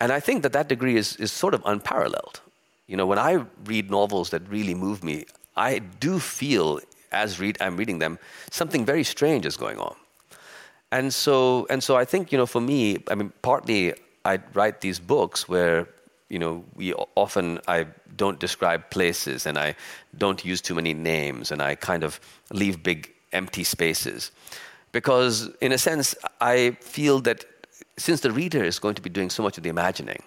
[0.00, 2.40] And I think that that degree is, is sort of unparalleled.
[2.86, 5.24] You know, when I read novels that really move me,
[5.56, 6.80] I do feel,
[7.12, 8.18] as read, I'm reading them,
[8.50, 9.94] something very strange is going on.
[10.92, 14.80] And so, and so I think, you know, for me, I mean, partly I write
[14.80, 15.88] these books where
[16.28, 19.76] you know, we often I don't describe places and I
[20.18, 22.18] don't use too many names and I kind of
[22.50, 24.30] leave big empty spaces.
[24.92, 27.44] Because in a sense, I feel that
[27.96, 30.22] since the reader is going to be doing so much of the imagining,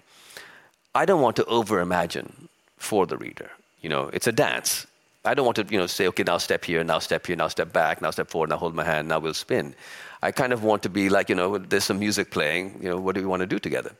[0.95, 3.49] I don't want to over imagine for the reader.
[3.81, 4.87] You know, it's a dance.
[5.25, 7.49] I don't want to, you know, say, okay, now step here, now step here, now
[7.49, 9.75] step back, now step forward, now hold my hand, now we'll spin.
[10.21, 12.97] I kind of want to be like, you know, there's some music playing, you know,
[12.97, 13.91] what do we want to do together?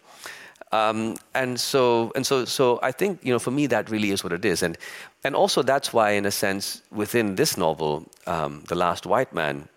[0.72, 4.24] Um, and so, and so, so I think you know, for me, that really is
[4.24, 4.78] what it is, and
[5.24, 9.70] and also that's why, in a sense, within this novel, um, The Last White Man,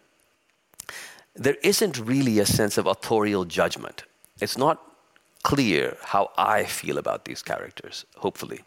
[1.36, 4.02] there isn't really a sense of authorial judgment.
[4.40, 4.82] It's not
[5.44, 8.04] clear how I feel about these characters.
[8.16, 8.60] Hopefully,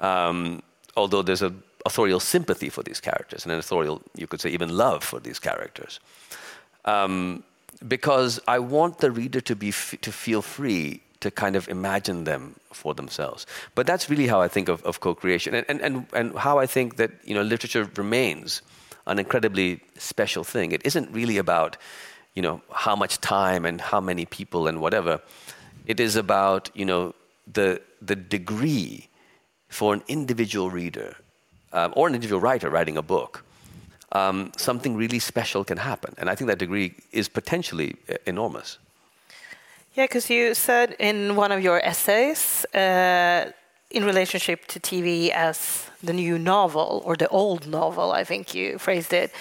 [0.00, 0.62] um,
[0.96, 4.76] although there's an authorial sympathy for these characters and an authorial, you could say, even
[4.76, 5.98] love for these characters.
[6.88, 7.42] Um,
[7.86, 12.24] because I want the reader to be f- to feel free to kind of imagine
[12.24, 13.46] them for themselves.
[13.74, 16.66] But that's really how I think of, of co-creation and, and, and, and how I
[16.66, 18.62] think that you know, literature remains
[19.06, 20.72] an incredibly special thing.
[20.72, 21.76] It isn't really about
[22.34, 25.20] you know, how much time and how many people and whatever.
[25.86, 27.14] It is about you know,
[27.52, 29.08] the, the degree
[29.68, 31.16] for an individual reader
[31.72, 33.44] um, or an individual writer writing a book,
[34.12, 36.14] um, something really special can happen.
[36.18, 38.78] And I think that degree is potentially uh, enormous.
[39.94, 43.52] Yeah, because you said in one of your essays, uh,
[43.90, 48.78] in relationship to TV as the new novel or the old novel, I think you
[48.78, 49.32] phrased it,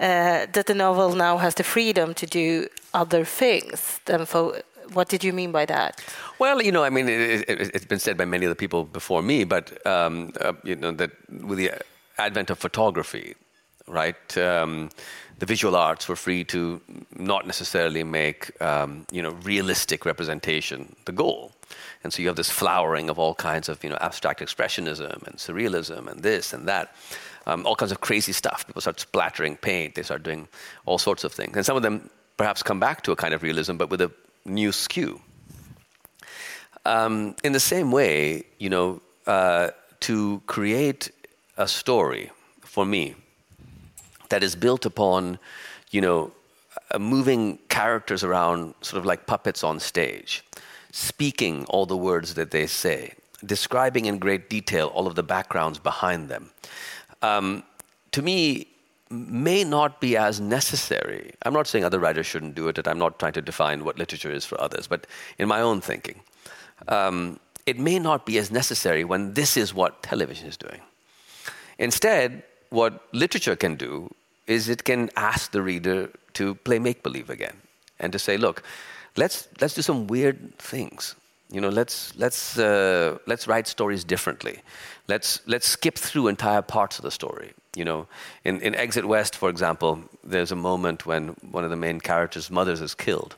[0.00, 4.62] uh, that the novel now has the freedom to do other things than for.
[4.92, 6.04] What did you mean by that?
[6.38, 8.84] Well, you know, I mean, it, has it, been said by many of the people
[8.84, 11.70] before me, but um, uh, you know that with the
[12.18, 13.34] advent of photography,
[13.86, 14.38] right?
[14.38, 14.90] Um,
[15.38, 16.80] the visual arts were free to
[17.16, 21.52] not necessarily make um, you know realistic representation the goal,
[22.02, 25.36] and so you have this flowering of all kinds of you know abstract expressionism and
[25.36, 26.94] surrealism and this and that,
[27.46, 28.66] um, all kinds of crazy stuff.
[28.66, 30.48] People start splattering paint, they start doing
[30.86, 33.42] all sorts of things, and some of them perhaps come back to a kind of
[33.42, 34.10] realism, but with a
[34.44, 35.20] new skew.
[36.86, 39.70] Um, in the same way, you know, uh,
[40.00, 41.10] to create
[41.56, 42.30] a story
[42.60, 43.14] for me
[44.34, 45.38] that is built upon,
[45.92, 46.32] you know,
[46.90, 50.42] uh, moving characters around sort of like puppets on stage,
[50.90, 53.12] speaking all the words that they say,
[53.46, 56.50] describing in great detail all of the backgrounds behind them.
[57.22, 57.62] Um,
[58.10, 58.66] to me,
[59.08, 61.30] may not be as necessary.
[61.42, 64.00] I'm not saying other writers shouldn't do it, and I'm not trying to define what
[64.00, 65.06] literature is for others, but
[65.38, 66.18] in my own thinking,
[66.88, 70.80] um, it may not be as necessary when this is what television is doing.
[71.78, 74.10] Instead, what literature can do
[74.46, 77.56] is it can ask the reader to play make believe again
[77.98, 78.62] and to say, look,
[79.16, 81.14] let's, let's do some weird things.
[81.50, 84.60] You know, let's, let's, uh, let's write stories differently.
[85.08, 87.52] Let's, let's skip through entire parts of the story.
[87.76, 88.06] You know,
[88.44, 92.50] in, in Exit West, for example, there's a moment when one of the main characters'
[92.50, 93.36] mothers is killed.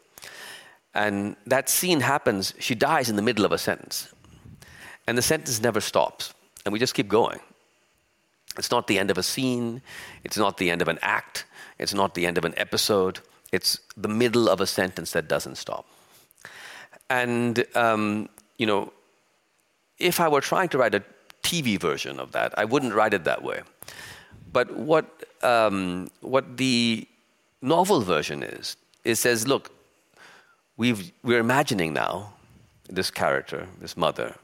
[0.95, 4.09] And that scene happens, she dies in the middle of a sentence.
[5.07, 6.33] And the sentence never stops.
[6.65, 7.41] And we just keep going.
[8.59, 9.83] It's not the end of a scene,
[10.25, 11.45] it's not the end of an act,
[11.79, 13.21] it's not the end of an episode,
[13.53, 15.87] it's the middle of a sentence that doesn't stop.
[17.09, 18.29] And, um,
[18.59, 18.93] you know,
[19.99, 21.03] if I were trying to write a
[21.43, 23.63] TV version of that, I wouldn't write it that way.
[24.53, 27.07] But what, um, what the
[27.63, 29.71] novel version is, it says, look,
[30.77, 32.33] we've, we're imagining now
[32.89, 34.35] this character, this mother,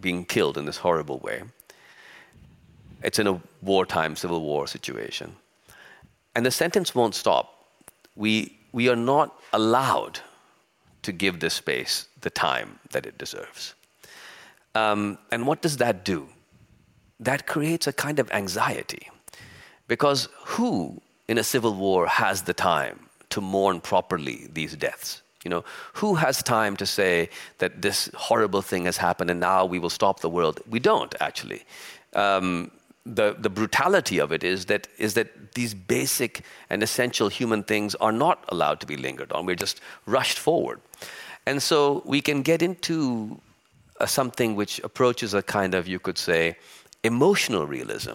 [0.00, 1.42] being killed in this horrible way.
[3.02, 5.36] It's in a wartime civil war situation.
[6.34, 7.66] And the sentence won't stop.
[8.16, 10.20] We, we are not allowed
[11.02, 13.74] to give this space the time that it deserves.
[14.74, 16.28] Um, and what does that do?
[17.18, 19.08] That creates a kind of anxiety.
[19.88, 25.22] Because who in a civil war has the time to mourn properly these deaths?
[25.44, 29.64] You know, who has time to say that this horrible thing has happened and now
[29.64, 30.60] we will stop the world?
[30.68, 31.64] We don't actually.
[32.14, 32.70] Um,
[33.06, 37.94] the, the brutality of it is that, is that these basic and essential human things
[37.96, 39.46] are not allowed to be lingered on.
[39.46, 40.80] We're just rushed forward.
[41.46, 43.40] And so we can get into
[43.98, 46.56] a, something which approaches a kind of, you could say,
[47.02, 48.14] emotional realism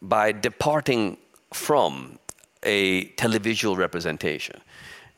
[0.00, 1.18] by departing
[1.52, 2.18] from
[2.62, 4.60] a televisual representation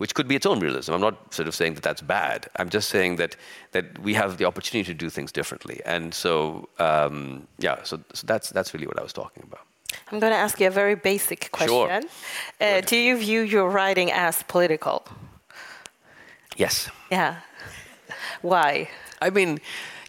[0.05, 0.93] which could be its own realism.
[0.93, 2.47] I'm not sort of saying that that's bad.
[2.57, 3.37] I'm just saying that
[3.73, 5.81] that we have the opportunity to do things differently.
[5.87, 9.65] And so, um, yeah, so, so, that's that's really what I was talking about.
[10.13, 11.89] I'm going to ask you a very basic question.
[11.89, 12.03] Sure.
[12.61, 15.07] Uh, do you view your writing as political?
[16.59, 16.91] Yes.
[17.11, 17.37] Yeah.
[18.43, 18.91] Why?
[19.23, 19.59] I mean,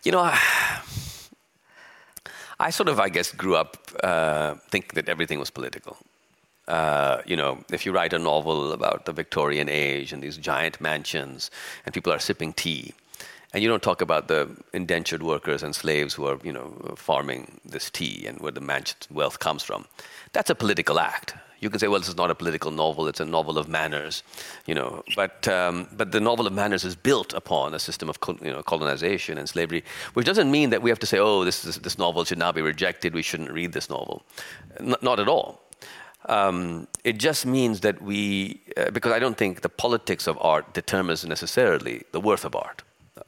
[0.03, 0.23] you know.
[0.23, 0.37] I,
[2.67, 5.95] I sort of, I guess, grew up uh, thinking that everything was political.
[6.67, 10.81] Uh, you know, if you write a novel about the Victorian age and these giant
[10.81, 11.51] mansions
[11.85, 12.93] and people are sipping tea,
[13.53, 17.61] and you don't talk about the indentured workers and slaves who are, you know, farming
[17.63, 19.85] this tea and where the mansion wealth comes from,
[20.33, 21.35] that's a political act.
[21.61, 24.23] You can say, well, this is not a political novel; it's a novel of manners,
[24.65, 25.03] you know.
[25.15, 28.61] But um, but the novel of manners is built upon a system of you know,
[28.61, 29.83] colonization and slavery,
[30.15, 32.51] which doesn't mean that we have to say, oh, this is, this novel should now
[32.51, 33.13] be rejected.
[33.13, 34.23] We shouldn't read this novel.
[34.79, 35.64] N- not at all.
[36.27, 40.73] Um, it just means that we, uh, because I don't think the politics of art
[40.73, 42.81] determines necessarily the worth of art.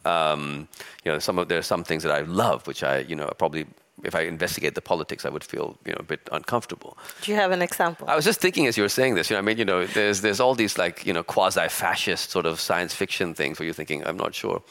[0.03, 0.67] Um,
[1.03, 3.29] you know, some of there are some things that I love, which I, you know,
[3.37, 3.65] probably
[4.03, 6.97] if I investigate the politics, I would feel you know a bit uncomfortable.
[7.21, 8.07] Do you have an example?
[8.07, 9.29] I was just thinking as you were saying this.
[9.29, 12.45] You know, I mean, you know, there's there's all these like you know quasi-fascist sort
[12.45, 14.61] of science fiction things where you're thinking, I'm not sure,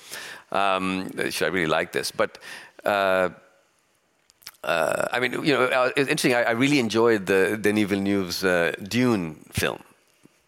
[0.52, 2.10] um, should I really like this?
[2.10, 2.38] But
[2.84, 3.30] uh,
[4.66, 6.34] uh, I mean, you know, uh, it's interesting.
[6.34, 9.78] I, I really enjoyed the Denis Villeneuve's uh, Dune film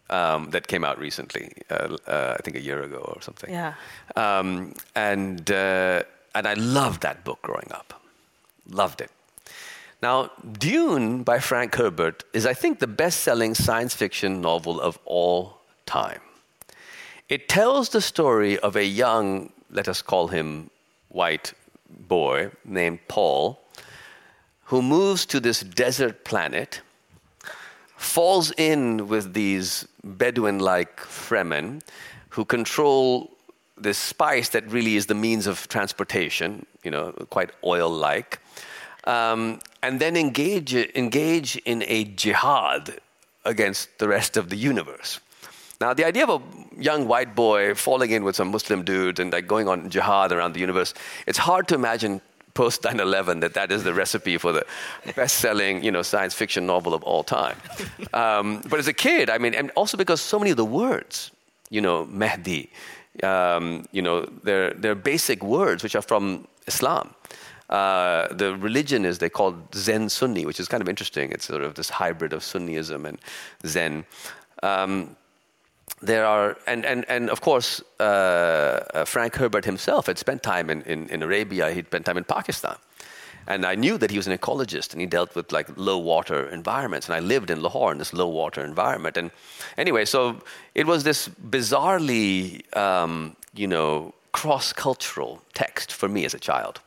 [0.09, 1.53] um, that came out recently.
[1.69, 3.49] Uh, uh I think a year ago or something.
[3.49, 3.73] Yeah.
[4.17, 6.03] Um, and uh,
[6.35, 7.93] and I loved that book growing up.
[8.69, 9.11] Loved it.
[10.01, 14.99] Now, Dune by Frank Herbert is, I think, the best selling science fiction novel of
[15.05, 16.21] all time.
[17.29, 20.69] It tells the story of a young, let us call him
[21.09, 21.53] white
[21.89, 23.59] boy named Paul,
[24.69, 26.81] who moves to this desert planet,
[27.97, 31.81] falls in with these Bedouin like Fremen
[32.29, 33.31] who control
[33.77, 38.39] this spice that really is the means of transportation, you know, quite oil like,
[39.05, 42.99] um, and then engage, engage in a jihad
[43.45, 45.19] against the rest of the universe.
[45.81, 49.33] Now, the idea of a young white boy falling in with some Muslim dude and
[49.33, 50.93] like going on jihad around the universe,
[51.25, 52.21] it's hard to imagine
[52.53, 54.65] post 9/11 that that is the recipe for the
[55.15, 57.57] best-selling, you know, science fiction novel of all time.
[58.13, 61.31] Um, but as a kid, I mean, and also because so many of the words,
[61.69, 62.69] you know, Mehdi,
[63.23, 67.13] um, you know, they're, they're basic words which are from Islam.
[67.69, 71.31] Uh, the religion is they call Zen Sunni, which is kind of interesting.
[71.31, 73.19] It's sort of this hybrid of Sunniism and
[73.65, 74.05] Zen.
[74.63, 75.15] Um,
[76.01, 80.69] there are, and, and, and of course, uh, uh, Frank Herbert himself had spent time
[80.69, 82.77] in, in, in, Arabia, he'd spent time in Pakistan.
[83.47, 86.47] And I knew that he was an ecologist and he dealt with like low water
[86.49, 87.07] environments.
[87.07, 89.17] And I lived in Lahore in this low water environment.
[89.17, 89.31] And
[89.77, 90.41] anyway, so
[90.75, 96.79] it was this bizarrely, um, you know, cross cultural text for me as a child.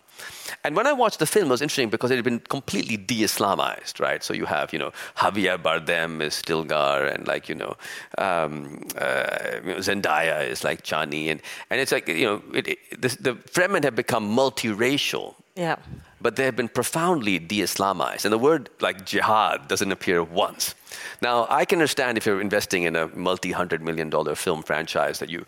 [0.64, 4.01] And when I watched the film, it was interesting because it had been completely de-Islamized,
[4.01, 4.22] right?
[4.22, 7.76] So you have, you know, Javier Bardem is Stilgar, and like, you know,
[8.18, 11.40] um, uh, Zendaya is like Chani, and
[11.70, 15.34] and it's like, you know, it, it, the, the Fremen have become multiracial.
[15.57, 15.76] Yeah.
[16.20, 20.74] But they have been profoundly de-Islamized, and the word like jihad doesn't appear once.
[21.20, 25.30] Now, I can understand if you're investing in a multi-hundred million dollar film franchise that
[25.30, 25.45] you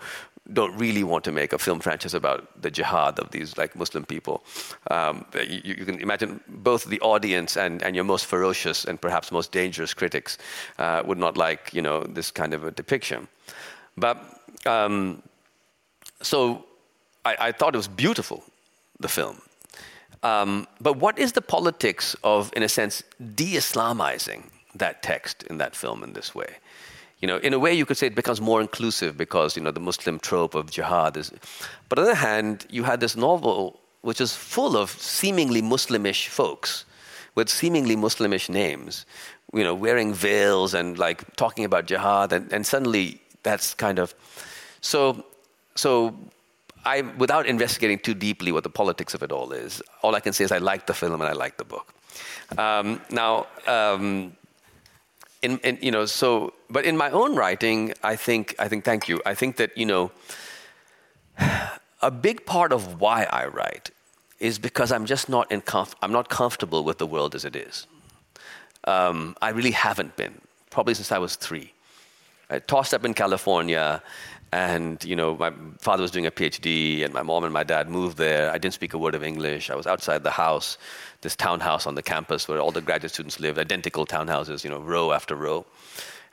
[0.52, 4.04] don't really want to make a film franchise about the jihad of these like Muslim
[4.04, 4.44] people.
[4.90, 9.32] Um, you, you, can imagine both the audience and, and your most ferocious and perhaps
[9.32, 10.36] most dangerous critics
[10.78, 13.26] uh, would not like you know this kind of a depiction.
[13.96, 14.18] But
[14.66, 15.22] um,
[16.20, 16.64] so
[17.24, 18.44] I, I, thought it was beautiful,
[19.00, 19.40] the film.
[20.22, 23.02] Um, but what is the politics of, in a sense,
[23.34, 26.56] de-Islamizing that text in that film in this way?
[27.24, 29.70] You know, in a way, you could say it becomes more inclusive because you know
[29.70, 31.32] the Muslim trope of jihad is.
[31.88, 36.28] But on the other hand, you had this novel which is full of seemingly Muslimish
[36.28, 36.84] folks
[37.34, 39.06] with seemingly Muslimish names,
[39.54, 44.14] you know, wearing veils and like talking about jihad, and, and suddenly that's kind of
[44.82, 45.24] so.
[45.76, 46.14] So,
[46.84, 50.34] I, without investigating too deeply what the politics of it all is, all I can
[50.34, 51.86] say is I like the film and I like the book.
[52.58, 53.46] Um, now.
[53.66, 54.36] Um,
[55.44, 59.08] in, in, you know, so, but in my own writing, I think, I think, thank
[59.08, 59.20] you.
[59.26, 60.10] I think that, you know,
[62.02, 63.90] a big part of why I write
[64.40, 67.54] is because I'm just not, in comf- I'm not comfortable with the world as it
[67.54, 67.86] is.
[68.84, 70.40] Um, I really haven't been,
[70.70, 71.72] probably since I was three.
[72.48, 74.02] I tossed up in California,
[74.54, 77.88] and you know, my father was doing a PhD, and my mom and my dad
[77.88, 78.52] moved there.
[78.52, 79.68] I didn't speak a word of English.
[79.68, 80.78] I was outside the house
[81.22, 84.78] this townhouse on the campus where all the graduate students lived, identical townhouses, you know,
[84.78, 85.66] row after row.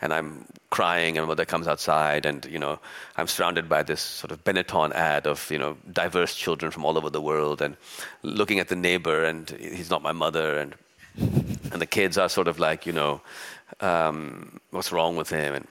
[0.01, 2.79] And I'm crying, and my mother comes outside, and you know,
[3.17, 6.97] I'm surrounded by this sort of Benetton ad of you know diverse children from all
[6.99, 7.75] over the world, and
[8.21, 10.75] looking at the neighbor, and he's not my mother, and
[11.71, 13.21] and the kids are sort of like, you know,
[13.79, 15.67] um, what's wrong with him, and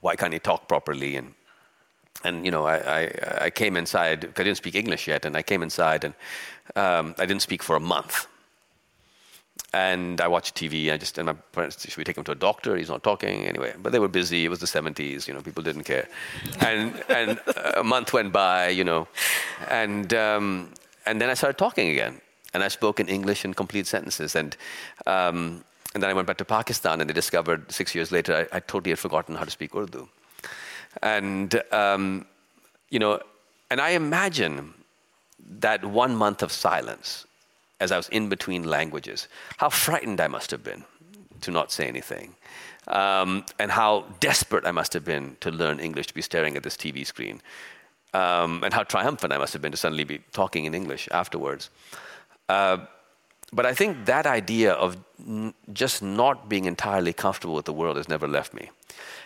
[0.00, 1.34] why can't he talk properly, and
[2.24, 4.24] and you know, I, I, I came inside.
[4.24, 6.14] I didn't speak English yet, and I came inside, and
[6.74, 8.26] um, I didn't speak for a month.
[9.72, 10.92] And I watched TV.
[10.92, 12.76] I just and my parents should we take him to a doctor?
[12.76, 13.74] He's not talking anyway.
[13.80, 14.44] But they were busy.
[14.44, 15.28] It was the 70s.
[15.28, 16.08] You know, people didn't care.
[16.60, 17.40] And and
[17.76, 18.68] a month went by.
[18.68, 19.08] You know,
[19.68, 20.72] and um,
[21.06, 22.20] and then I started talking again,
[22.52, 24.34] and I spoke in English in complete sentences.
[24.34, 24.56] And
[25.06, 28.56] um, and then I went back to Pakistan, and they discovered six years later I,
[28.56, 30.08] I totally had forgotten how to speak Urdu.
[31.02, 32.26] And, um,
[32.90, 33.20] you know,
[33.70, 34.74] and I imagine
[35.60, 37.26] that one month of silence
[37.80, 39.28] as I was in between languages,
[39.58, 40.84] how frightened I must have been
[41.42, 42.34] to not say anything.
[42.88, 46.62] Um, and how desperate I must have been to learn English, to be staring at
[46.62, 47.40] this TV screen.
[48.12, 51.70] Um, and how triumphant I must have been to suddenly be talking in English afterwards.
[52.48, 52.78] Uh,
[53.52, 57.96] but I think that idea of n- just not being entirely comfortable with the world
[57.96, 58.70] has never left me.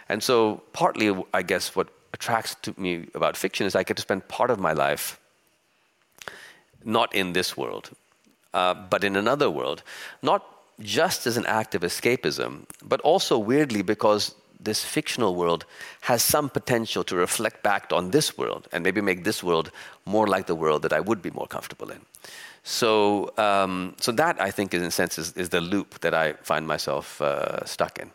[0.09, 4.03] And so, partly, I guess, what attracts to me about fiction is I get to
[4.03, 5.19] spend part of my life
[6.85, 7.91] not in this world,
[8.55, 9.83] uh, but in another world,
[10.23, 10.45] not
[10.81, 15.65] just as an act of escapism, but also weirdly because this fictional world
[16.01, 19.71] has some potential to reflect back on this world and maybe make this world
[20.05, 22.01] more like the world that I would be more comfortable in.
[22.65, 26.33] So, um, so that I think, in a sense, is, is the loop that I
[26.43, 28.11] find myself uh, stuck in.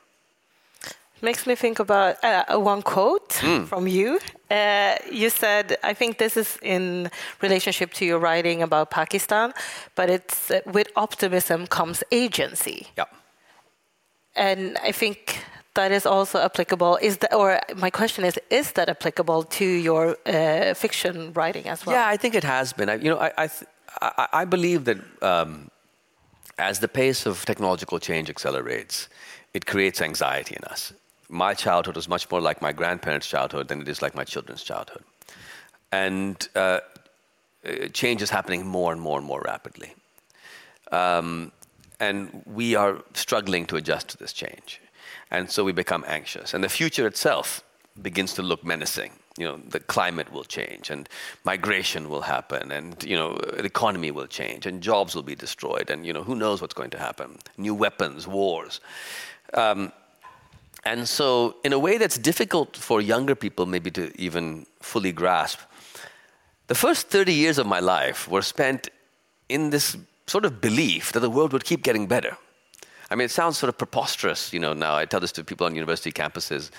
[1.24, 3.66] Makes me think about uh, one quote mm.
[3.66, 4.20] from you.
[4.52, 7.10] Uh, you said, I think this is in
[7.42, 9.54] relationship to your writing about Pakistan,
[9.96, 12.88] but it's uh, with optimism comes agency.
[12.98, 13.06] Yeah.
[14.36, 15.46] And I think
[15.76, 16.98] that is also applicable.
[17.02, 21.86] Is that, or my question is, is that applicable to your uh, fiction writing as
[21.86, 21.96] well?
[21.96, 22.90] Yeah, I think it has been.
[22.90, 23.50] I, you know, I, I,
[24.02, 25.70] I, I believe that um,
[26.58, 29.08] as the pace of technological change accelerates,
[29.54, 30.94] it creates anxiety in us.
[31.30, 34.64] My childhood was much more like my grandparents' childhood than it is like my children's
[34.64, 35.04] childhood.
[35.92, 36.80] And uh,
[37.66, 39.94] uh change is happening more and more and more rapidly.
[40.92, 41.52] Um,
[42.00, 44.82] and we are struggling to adjust to this change.
[45.32, 46.54] And so we become anxious.
[46.54, 47.64] And the future itself
[48.02, 49.12] begins to look menacing.
[49.38, 51.10] You know, the climate will change and
[51.44, 55.90] migration will happen and, you know, the economy will change and jobs will be destroyed
[55.90, 57.40] and, you know, who knows what's going to happen.
[57.58, 58.80] New weapons, wars.
[59.56, 59.92] Um,
[60.86, 65.60] and so, in a way that's difficult for younger people maybe to even fully grasp,
[66.68, 68.90] the first 30 years of my life were spent
[69.50, 72.38] in this sort of belief that the world would keep getting better.
[73.10, 74.96] I mean, it sounds sort of preposterous, you know, now.
[74.96, 76.72] I tell this to people on university campuses,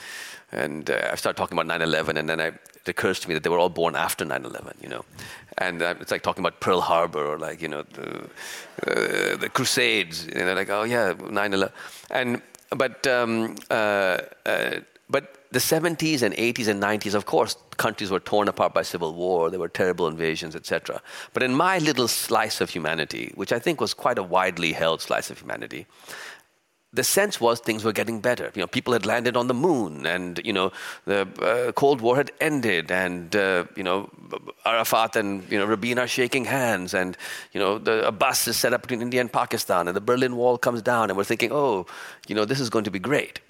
[0.50, 3.34] and uh, I start talking about 9 11, and then I, it occurs to me
[3.34, 5.04] that they were all born after 9 11, you know.
[5.58, 8.24] And uh, it's like talking about Pearl Harbor or like, you know, the,
[8.86, 10.24] uh, the Crusades.
[10.24, 11.74] And they're like, oh, yeah, 9 11.
[12.10, 18.10] And, but, um, uh, uh, but the 70s and 80s and 90s, of course, countries
[18.10, 21.00] were torn apart by civil war, there were terrible invasions, etc.
[21.32, 25.00] But in my little slice of humanity, which I think was quite a widely held
[25.00, 25.86] slice of humanity,
[26.94, 28.50] the sense was things were getting better.
[28.54, 30.72] You know, people had landed on the moon, and you know,
[31.04, 34.10] the uh, Cold War had ended, and uh, you know,
[34.64, 37.16] Arafat and you know Rabin are shaking hands, and
[37.52, 40.36] you know, the, a bus is set up between India and Pakistan, and the Berlin
[40.36, 41.86] Wall comes down, and we're thinking, oh,
[42.28, 43.40] you know, this is going to be great.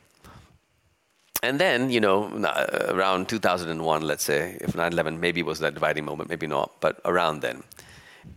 [1.42, 5.74] And then, you know, uh, around 2001, let's say, if 9 11 maybe was that
[5.74, 7.62] dividing moment, maybe not, but around then,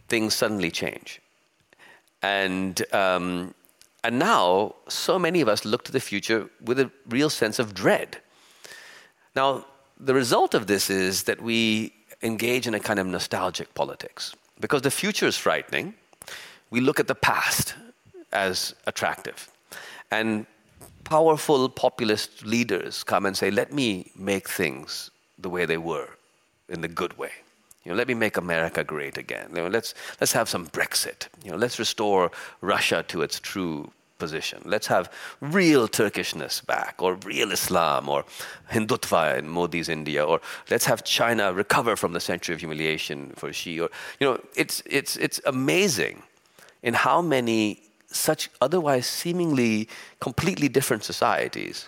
[0.09, 1.21] things suddenly change.
[2.21, 3.53] And, um,
[4.03, 7.73] and now, so many of us look to the future with a real sense of
[7.73, 8.17] dread.
[9.35, 9.65] Now,
[9.99, 14.35] the result of this is that we engage in a kind of nostalgic politics.
[14.59, 15.93] Because the future is frightening,
[16.69, 17.75] we look at the past
[18.31, 19.49] as attractive.
[20.11, 20.45] And
[21.03, 26.09] powerful populist leaders come and say, let me make things the way they were,
[26.69, 27.31] in the good way.
[27.87, 29.47] You know, let me make America great again.
[29.51, 31.29] You know, let's, let's have some Brexit.
[31.41, 34.61] You know, let's restore Russia to its true position.
[34.65, 35.09] Let's have
[35.39, 38.25] real Turkishness back, or real Islam, or
[38.73, 43.53] Hindutva in Modi's India, or let's have China recover from the century of humiliation for
[43.53, 43.79] Xi.
[43.79, 46.23] Or, you know, it's, it's, it's amazing
[46.83, 49.87] in how many such otherwise seemingly
[50.19, 51.87] completely different societies,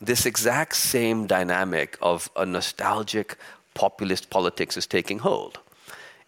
[0.00, 3.36] this exact same dynamic of a nostalgic
[3.74, 5.58] populist politics is taking hold.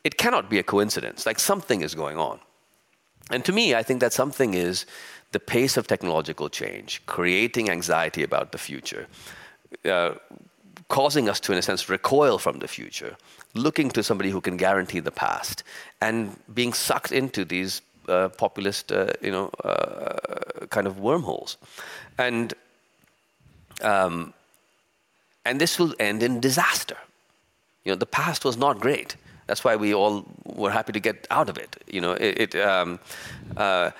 [0.05, 2.38] It cannot be a coincidence, like something is going on.
[3.30, 4.86] And to me, I think that something is
[5.32, 9.07] the pace of technological change, creating anxiety about the future,
[9.84, 10.14] uh,
[10.88, 13.16] causing us to, in a sense, recoil from the future,
[13.55, 15.64] looking to somebody who can guarantee the past,
[16.01, 21.57] and being sucked into these uh, populist, uh, you know, uh, kind of wormholes,
[22.18, 22.55] and
[23.82, 24.32] um,
[25.44, 26.97] and this will end in disaster.
[27.87, 29.14] You know, the past was not great.
[29.47, 31.76] That's why we all were happy to get out of it.
[31.87, 32.99] You know, it, it um,
[33.57, 33.93] uh,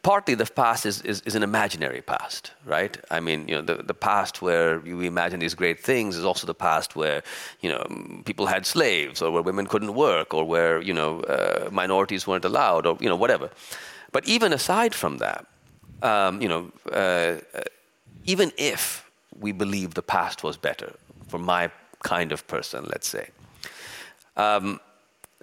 [0.00, 2.96] partly the past is, is, is, an imaginary past, right?
[3.10, 6.46] I mean, you know, the, the past where you imagine these great things is also
[6.46, 7.22] the past where,
[7.60, 7.84] you know,
[8.24, 12.46] people had slaves or where women couldn't work or where, you know, uh, minorities weren't
[12.46, 13.50] allowed or, you know, whatever.
[14.12, 15.44] But even aside from that,
[16.02, 17.36] um, you know, uh,
[18.24, 20.94] even if we believe the past was better
[21.28, 21.70] for my
[22.02, 23.28] kind of person, let's say,
[24.36, 24.80] um,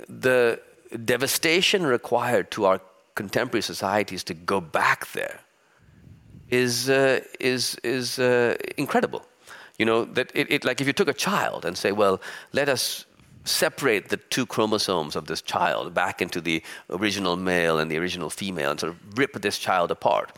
[0.07, 0.59] the
[1.05, 2.81] devastation required to our
[3.15, 5.39] contemporary societies to go back there
[6.49, 9.25] is, uh, is, is uh, incredible.
[9.77, 12.19] You know, that it, it, like if you took a child and say, well,
[12.53, 13.05] let us
[13.47, 18.29] separate the two chromosomes of this child back into the original male and the original
[18.29, 20.35] female and sort of rip this child apart.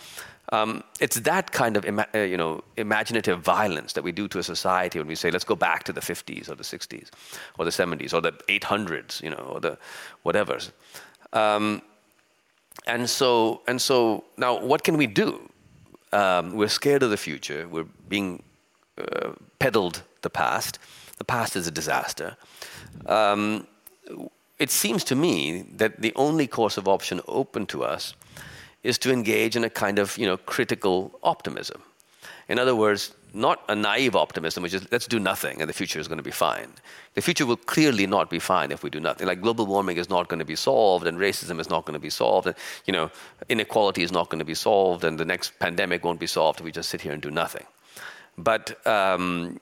[0.51, 4.39] Um, it's that kind of ima- uh, you know, imaginative violence that we do to
[4.39, 7.09] a society when we say, let's go back to the 50s or the 60s
[7.57, 9.77] or the 70s or the 800s, you know, or the
[10.25, 10.71] whatevers.
[11.33, 11.83] Um,
[12.87, 15.49] and, so, and so now what can we do?
[16.11, 17.67] Um, we're scared of the future.
[17.67, 18.41] We're being
[18.97, 20.79] uh, peddled the past.
[21.19, 22.37] The past is a disaster.
[23.05, 23.67] Um,
[24.57, 28.15] it seems to me that the only course of option open to us
[28.83, 31.81] is to engage in a kind of you know, critical optimism.
[32.47, 35.99] In other words, not a naive optimism, which is let's do nothing and the future
[35.99, 36.73] is going to be fine.
[37.13, 39.27] The future will clearly not be fine if we do nothing.
[39.27, 41.99] Like global warming is not going to be solved, and racism is not going to
[41.99, 42.55] be solved, and
[42.85, 43.11] you know
[43.49, 46.65] inequality is not going to be solved, and the next pandemic won't be solved if
[46.65, 47.65] we just sit here and do nothing.
[48.37, 49.59] But um,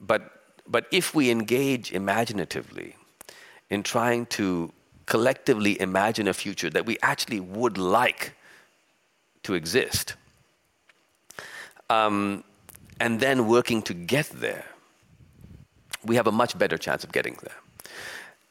[0.00, 0.22] but
[0.66, 2.96] but if we engage imaginatively
[3.68, 4.72] in trying to
[5.06, 8.34] collectively imagine a future that we actually would like
[9.42, 10.14] to exist.
[11.88, 12.44] Um,
[13.00, 14.64] and then working to get there,
[16.04, 17.56] we have a much better chance of getting there.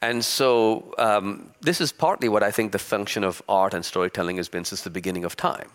[0.02, 4.36] And so, um, this is partly what I think the function of art and storytelling
[4.38, 5.70] has been since the beginning of time.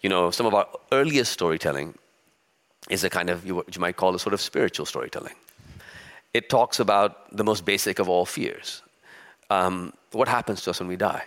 [0.00, 1.94] You know, some of our earliest storytelling
[2.90, 5.34] is a kind of what you might call a sort of spiritual storytelling.
[6.34, 8.82] It talks about the most basic of all fears.
[9.48, 11.22] Um, what happens to us when we die?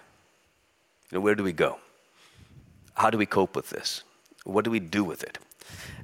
[1.11, 1.78] You know, where do we go?
[2.95, 4.03] How do we cope with this?
[4.43, 5.37] What do we do with it?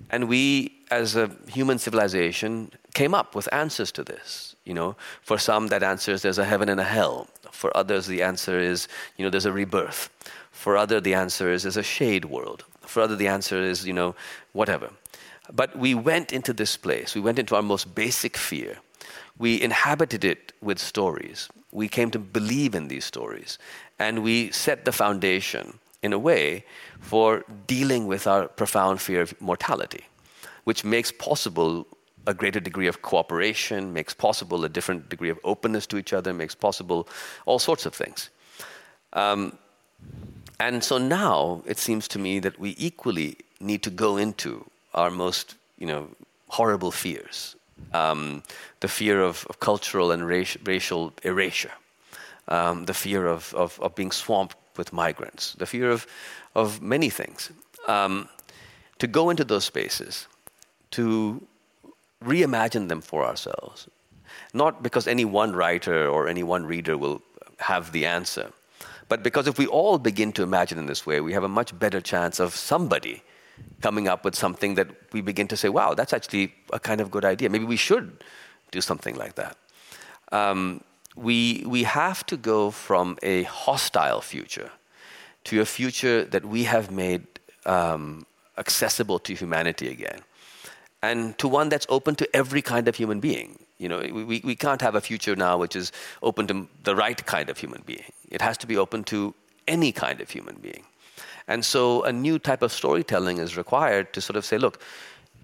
[0.10, 4.56] And we, as a human civilization, came up with answers to this.
[4.66, 7.28] You know, for some, that answer is there's a heaven and a hell.
[7.52, 8.88] For others, the answer is,
[9.18, 10.10] you know, there's a rebirth.
[10.52, 12.66] For other, the answer is there's a shade world.
[12.82, 14.16] For other, the answer is, you know,
[14.54, 14.90] whatever.
[15.52, 17.16] But we went into this place.
[17.16, 18.78] We went into our most basic fear.
[19.38, 21.50] We inhabited it with stories.
[21.72, 23.58] We came to believe in these stories.
[23.98, 26.66] And we set the foundation in a way,
[27.00, 30.04] for dealing with our profound fear of mortality,
[30.64, 31.86] which makes possible
[32.28, 36.34] a greater degree of cooperation, makes possible a different degree of openness to each other,
[36.34, 37.08] makes possible
[37.46, 38.30] all sorts of things.
[39.14, 39.58] Um,
[40.60, 45.10] and so now it seems to me that we equally need to go into our
[45.10, 46.08] most, you know,
[46.48, 47.56] horrible fears.
[47.94, 48.44] Um,
[48.80, 51.72] the fear of, of cultural and raci- racial erasure,
[52.48, 56.08] um, the fear of, of, of being swamped with migrants, the fear of,
[56.56, 57.52] of many things.
[57.88, 58.30] Um,
[59.00, 60.28] to go into those spaces,
[60.92, 61.42] to
[62.24, 63.88] reimagine them for ourselves,
[64.54, 67.22] not because any one writer or any one reader will
[67.58, 68.52] have the answer,
[69.08, 71.78] but because if we all begin to imagine in this way, we have a much
[71.78, 73.24] better chance of somebody
[73.82, 77.12] coming up with something that we begin to say, wow, that's actually a kind of
[77.12, 77.50] good idea.
[77.50, 78.24] Maybe we should
[78.72, 79.58] do something like that.
[80.32, 80.82] Um,
[81.16, 84.72] we, we have to go from a hostile future
[85.44, 87.26] to a future that we have made
[87.66, 88.26] um,
[88.58, 90.20] accessible to humanity again,
[91.02, 93.60] and to one that's open to every kind of human being.
[93.78, 95.92] You know, we, we can't have a future now which is
[96.22, 98.12] open to the right kind of human being.
[98.30, 99.34] It has to be open to
[99.68, 100.84] any kind of human being.
[101.48, 104.80] And so a new type of storytelling is required to sort of say, look,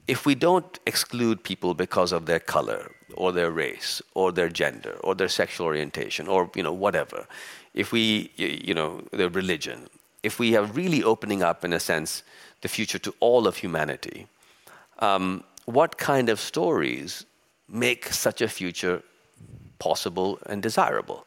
[0.08, 4.98] if we don't exclude people because of their color or their race or their gender
[5.04, 7.28] or their sexual orientation or you know whatever
[7.74, 9.88] if we you know their religion
[10.24, 12.24] if we are really opening up in a sense
[12.62, 14.28] the future to all of humanity
[15.00, 17.26] um, what kind of stories
[17.70, 19.02] make such a future
[19.80, 21.26] possible and desirable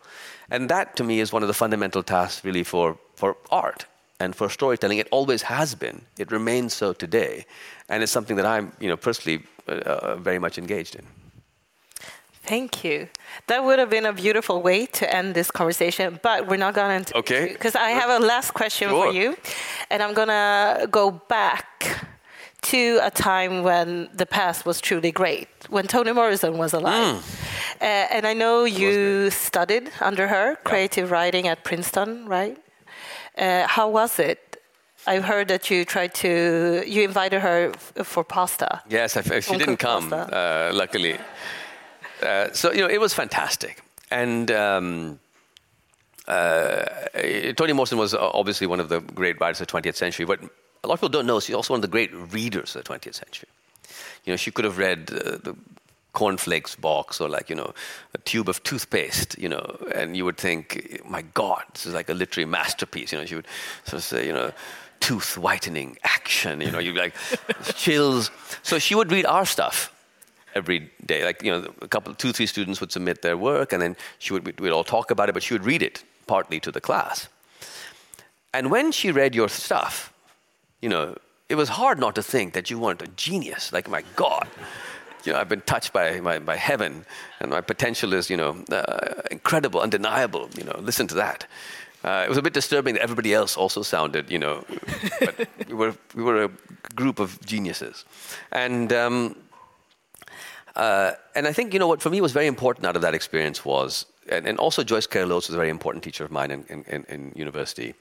[0.51, 3.87] and that to me is one of the fundamental tasks really for for art
[4.21, 4.99] and for storytelling.
[4.99, 6.03] It always has been.
[6.19, 7.47] It remains so today,
[7.89, 11.07] and it's something that I'm, you know, personally uh, uh, very much engaged in.
[12.43, 13.09] Thank you.
[13.47, 17.05] That would have been a beautiful way to end this conversation, but we're not going
[17.05, 17.19] to.
[17.19, 17.49] Okay.
[17.53, 19.07] Because I have a last question sure.
[19.07, 19.37] for you,
[19.91, 22.07] and I'm going to go back
[22.63, 27.17] to a time when the past was truly great, when Toni Morrison was alive.
[27.17, 27.43] Mm.
[27.81, 31.15] Uh, and I know you studied under her creative yeah.
[31.15, 32.59] writing at Princeton, right?
[33.39, 34.57] Uh, how was it?
[35.07, 37.73] I heard that you tried to, you invited her
[38.05, 38.83] for pasta.
[38.89, 41.17] Yes, she didn't come, uh, luckily.
[42.23, 43.83] Uh, so, you know, it was fantastic.
[44.11, 45.19] And um,
[46.27, 46.85] uh,
[47.57, 50.41] Toni Morrison was obviously one of the great writers of the 20th century, but
[50.83, 52.93] a lot of people don't know she's also one of the great readers of the
[52.93, 53.49] 20th century.
[54.25, 55.57] You know, she could have read uh, the
[56.13, 57.73] cornflakes box or like you know
[58.15, 62.09] a tube of toothpaste you know and you would think my god this is like
[62.09, 63.47] a literary masterpiece you know she would
[63.85, 64.51] sort of say you know
[64.99, 67.15] tooth whitening action you know you'd be like
[67.77, 68.31] chills
[68.65, 69.93] so she would read our stuff
[70.55, 73.83] every day like you know a couple two three students would submit their work and
[73.83, 76.73] then she would we'd all talk about it but she would read it partly to
[76.73, 77.29] the class
[78.53, 80.13] and when she read your stuff
[80.81, 81.17] you know
[81.49, 84.49] it was hard not to think that you weren't a genius like my god
[85.25, 87.05] you know, I've been touched by, by, by heaven,
[87.41, 90.49] and my potential is, you know, uh, incredible, undeniable.
[90.57, 91.47] You know, listen to that.
[92.03, 94.65] Uh, it was a bit disturbing that everybody else also sounded, you know,
[95.21, 96.51] but we were, we were a
[96.95, 98.05] group of geniuses.
[98.53, 99.37] And, um,
[100.81, 103.15] Uh, and I think, you know, what for me was very important out of that
[103.15, 106.51] experience was, and, and also Joyce Carol Oates was a very important teacher of mine
[106.51, 107.93] in, in, in university,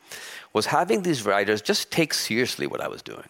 [0.54, 3.28] was having these writers just take seriously what I was doing.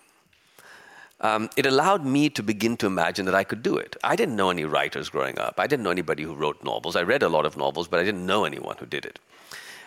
[1.21, 3.95] Um, it allowed me to begin to imagine that I could do it.
[4.03, 5.55] I didn't know any writers growing up.
[5.57, 6.95] I didn't know anybody who wrote novels.
[6.95, 9.17] I read a lot of novels, but I didn't know anyone who did it.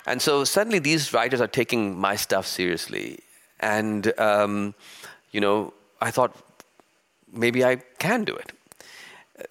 [0.06, 3.20] And so suddenly these writers are taking my stuff seriously.
[3.60, 4.74] And, um,
[5.30, 6.36] you know, I thought
[7.32, 8.50] maybe I can do it.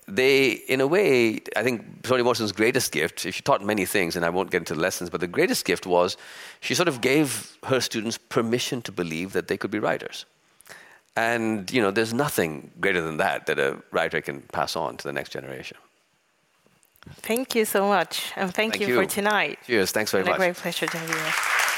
[0.07, 4.23] They, in a way, I think Toni Morrison's greatest gift, she taught many things, and
[4.23, 6.17] I won't get into the lessons, but the greatest gift was
[6.59, 10.25] she sort of gave her students permission to believe that they could be writers.
[11.17, 15.03] And, you know, there's nothing greater than that that a writer can pass on to
[15.03, 15.77] the next generation.
[17.21, 18.31] Thank you so much.
[18.35, 19.01] And thank, Thank you, you.
[19.01, 19.59] for tonight.
[19.65, 19.91] Cheers.
[19.91, 20.39] Thanks very It's been much.
[20.39, 21.70] a great pleasure to have you.